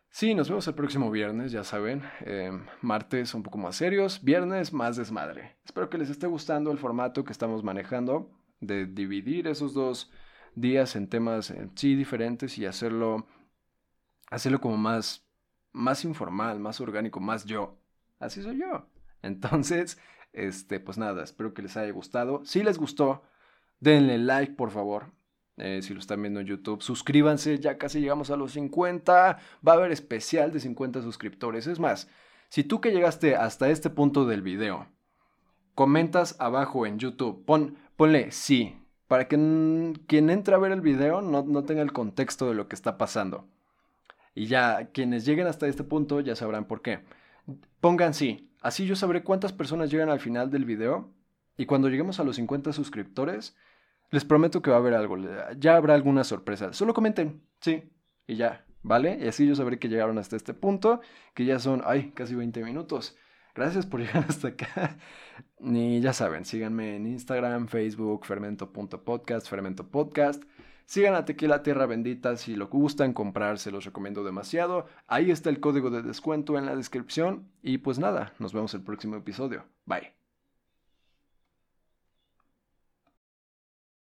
Sí, 0.09 0.33
nos 0.33 0.49
vemos 0.49 0.67
el 0.67 0.73
próximo 0.75 1.11
viernes, 1.11 1.51
ya 1.51 1.63
saben. 1.63 2.03
Em, 2.21 2.65
martes 2.81 3.33
un 3.33 3.43
poco 3.43 3.57
más 3.57 3.75
serios, 3.75 4.23
viernes 4.23 4.73
más 4.73 4.97
desmadre. 4.97 5.57
Espero 5.65 5.89
que 5.89 5.97
les 5.97 6.09
esté 6.09 6.27
gustando 6.27 6.71
el 6.71 6.77
formato 6.77 7.23
que 7.23 7.31
estamos 7.31 7.63
manejando 7.63 8.31
de 8.59 8.85
dividir 8.85 9.47
esos 9.47 9.73
dos 9.73 10.11
días 10.55 10.95
en 10.95 11.07
temas 11.07 11.51
en 11.51 11.77
sí 11.77 11.95
diferentes 11.95 12.57
y 12.57 12.65
hacerlo, 12.65 13.27
hacerlo 14.31 14.59
como 14.59 14.77
más, 14.77 15.27
más 15.71 16.03
informal, 16.03 16.59
más 16.59 16.81
orgánico, 16.81 17.19
más 17.19 17.45
yo. 17.45 17.79
Así 18.19 18.41
soy 18.41 18.59
yo. 18.59 18.89
Entonces, 19.21 19.99
este, 20.38 20.80
pues 20.80 20.97
nada, 20.97 21.23
espero 21.23 21.54
que 21.54 21.62
les 21.62 21.76
haya 21.78 21.91
gustado. 21.91 22.41
Si 22.45 22.63
les 22.63 22.78
gustó, 22.78 23.23
denle 23.80 24.17
like, 24.17 24.54
por 24.54 24.71
favor. 24.71 25.12
Eh, 25.58 25.82
si 25.82 25.93
lo 25.93 26.00
están 26.00 26.21
viendo 26.21 26.39
en 26.39 26.45
YouTube, 26.45 26.84
suscríbanse, 26.84 27.58
ya 27.58 27.78
casi 27.80 28.00
llegamos 28.00 28.30
a 28.30 28.38
los 28.38 28.52
50. 28.54 29.39
Va 29.67 29.71
a 29.71 29.76
haber 29.76 29.91
especial 29.91 30.52
de 30.52 30.60
50 30.60 31.02
suscriptores. 31.02 31.65
Es 31.67 31.80
más, 31.80 32.08
si 32.50 32.63
tú 32.63 32.80
que 32.80 32.91
llegaste 32.91 33.36
hasta 33.36 33.69
este 33.69 33.89
punto 33.89 34.26
del 34.26 34.41
video, 34.41 34.88
comentas 35.76 36.36
abajo 36.39 36.86
en 36.86 37.00
YouTube, 37.00 37.43
pon 37.45 37.78
Ponle 37.97 38.32
sí, 38.32 38.78
para 39.08 39.28
que 39.28 39.38
quien 40.06 40.30
entre 40.30 40.54
a 40.54 40.60
ver 40.60 40.71
el 40.71 40.82
video 40.82 41.21
no, 41.21 41.43
no 41.43 41.63
tenga 41.63 41.82
el 41.82 41.93
contexto 41.93 42.47
de 42.47 42.54
lo 42.54 42.67
que 42.67 42.76
está 42.76 43.00
pasando. 43.00 43.47
Y 44.36 44.45
ya 44.45 44.91
quienes 44.93 45.26
lleguen 45.26 45.47
hasta 45.47 45.67
este 45.67 45.84
punto 45.84 46.19
ya 46.19 46.36
sabrán 46.36 46.65
por 46.65 46.84
qué. 46.84 47.00
Pongan 47.82 48.13
sí, 48.13 48.46
así 48.67 48.86
yo 48.86 48.95
sabré 48.95 49.23
cuántas 49.23 49.53
personas 49.53 49.89
llegan 49.89 50.10
al 50.10 50.19
final 50.19 50.51
del 50.51 50.65
video 50.65 51.13
y 51.58 51.65
cuando 51.65 51.89
lleguemos 51.89 52.19
a 52.19 52.23
los 52.23 52.36
50 52.36 52.73
suscriptores, 52.73 53.56
les 54.12 54.25
prometo 54.25 54.62
que 54.62 54.69
va 54.69 54.75
a 54.75 54.80
haber 54.80 54.93
algo, 54.93 55.17
ya 55.58 55.75
habrá 55.75 55.93
alguna 55.95 56.23
sorpresa. 56.23 56.73
Solo 56.73 56.93
comenten, 56.93 57.41
sí, 57.62 57.84
y 58.27 58.36
ya, 58.36 58.65
¿vale? 58.84 59.17
Y 59.21 59.27
así 59.27 59.47
yo 59.47 59.56
sabré 59.56 59.80
que 59.80 59.88
llegaron 59.88 60.17
hasta 60.17 60.36
este 60.36 60.53
punto, 60.53 61.01
que 61.34 61.45
ya 61.45 61.60
son, 61.60 61.82
ay, 61.86 62.12
casi 62.12 62.36
20 62.36 62.63
minutos. 62.63 63.17
Gracias 63.56 63.86
por 63.86 63.99
llegar 64.01 64.25
hasta 64.27 64.49
acá. 64.49 64.97
Y 65.60 66.01
ya 66.01 66.13
saben, 66.13 66.45
síganme 66.45 66.97
en 66.97 67.08
Instagram, 67.08 67.67
Facebook, 67.67 68.25
fermento.podcast, 68.25 69.47
fermento 69.47 69.89
podcast. 69.89 70.43
Sigan 70.88 71.15
a 71.15 71.26
Tequila 71.26 71.63
Tierra 71.63 71.86
Bendita 71.86 72.38
si 72.38 72.56
lo 72.56 72.67
gustan 72.67 73.12
comprar, 73.12 73.60
se 73.60 73.71
los 73.71 73.84
recomiendo 73.84 74.23
demasiado. 74.23 74.86
Ahí 75.06 75.32
está 75.32 75.50
el 75.50 75.60
código 75.60 75.89
de 75.89 76.02
descuento 76.02 76.58
en 76.58 76.65
la 76.65 76.78
descripción. 76.78 77.52
Y 77.62 77.80
pues 77.80 78.00
nada, 78.00 78.34
nos 78.39 78.54
vemos 78.54 78.73
el 78.73 78.84
próximo 78.84 79.17
episodio. 79.17 79.65
Bye. 79.86 80.16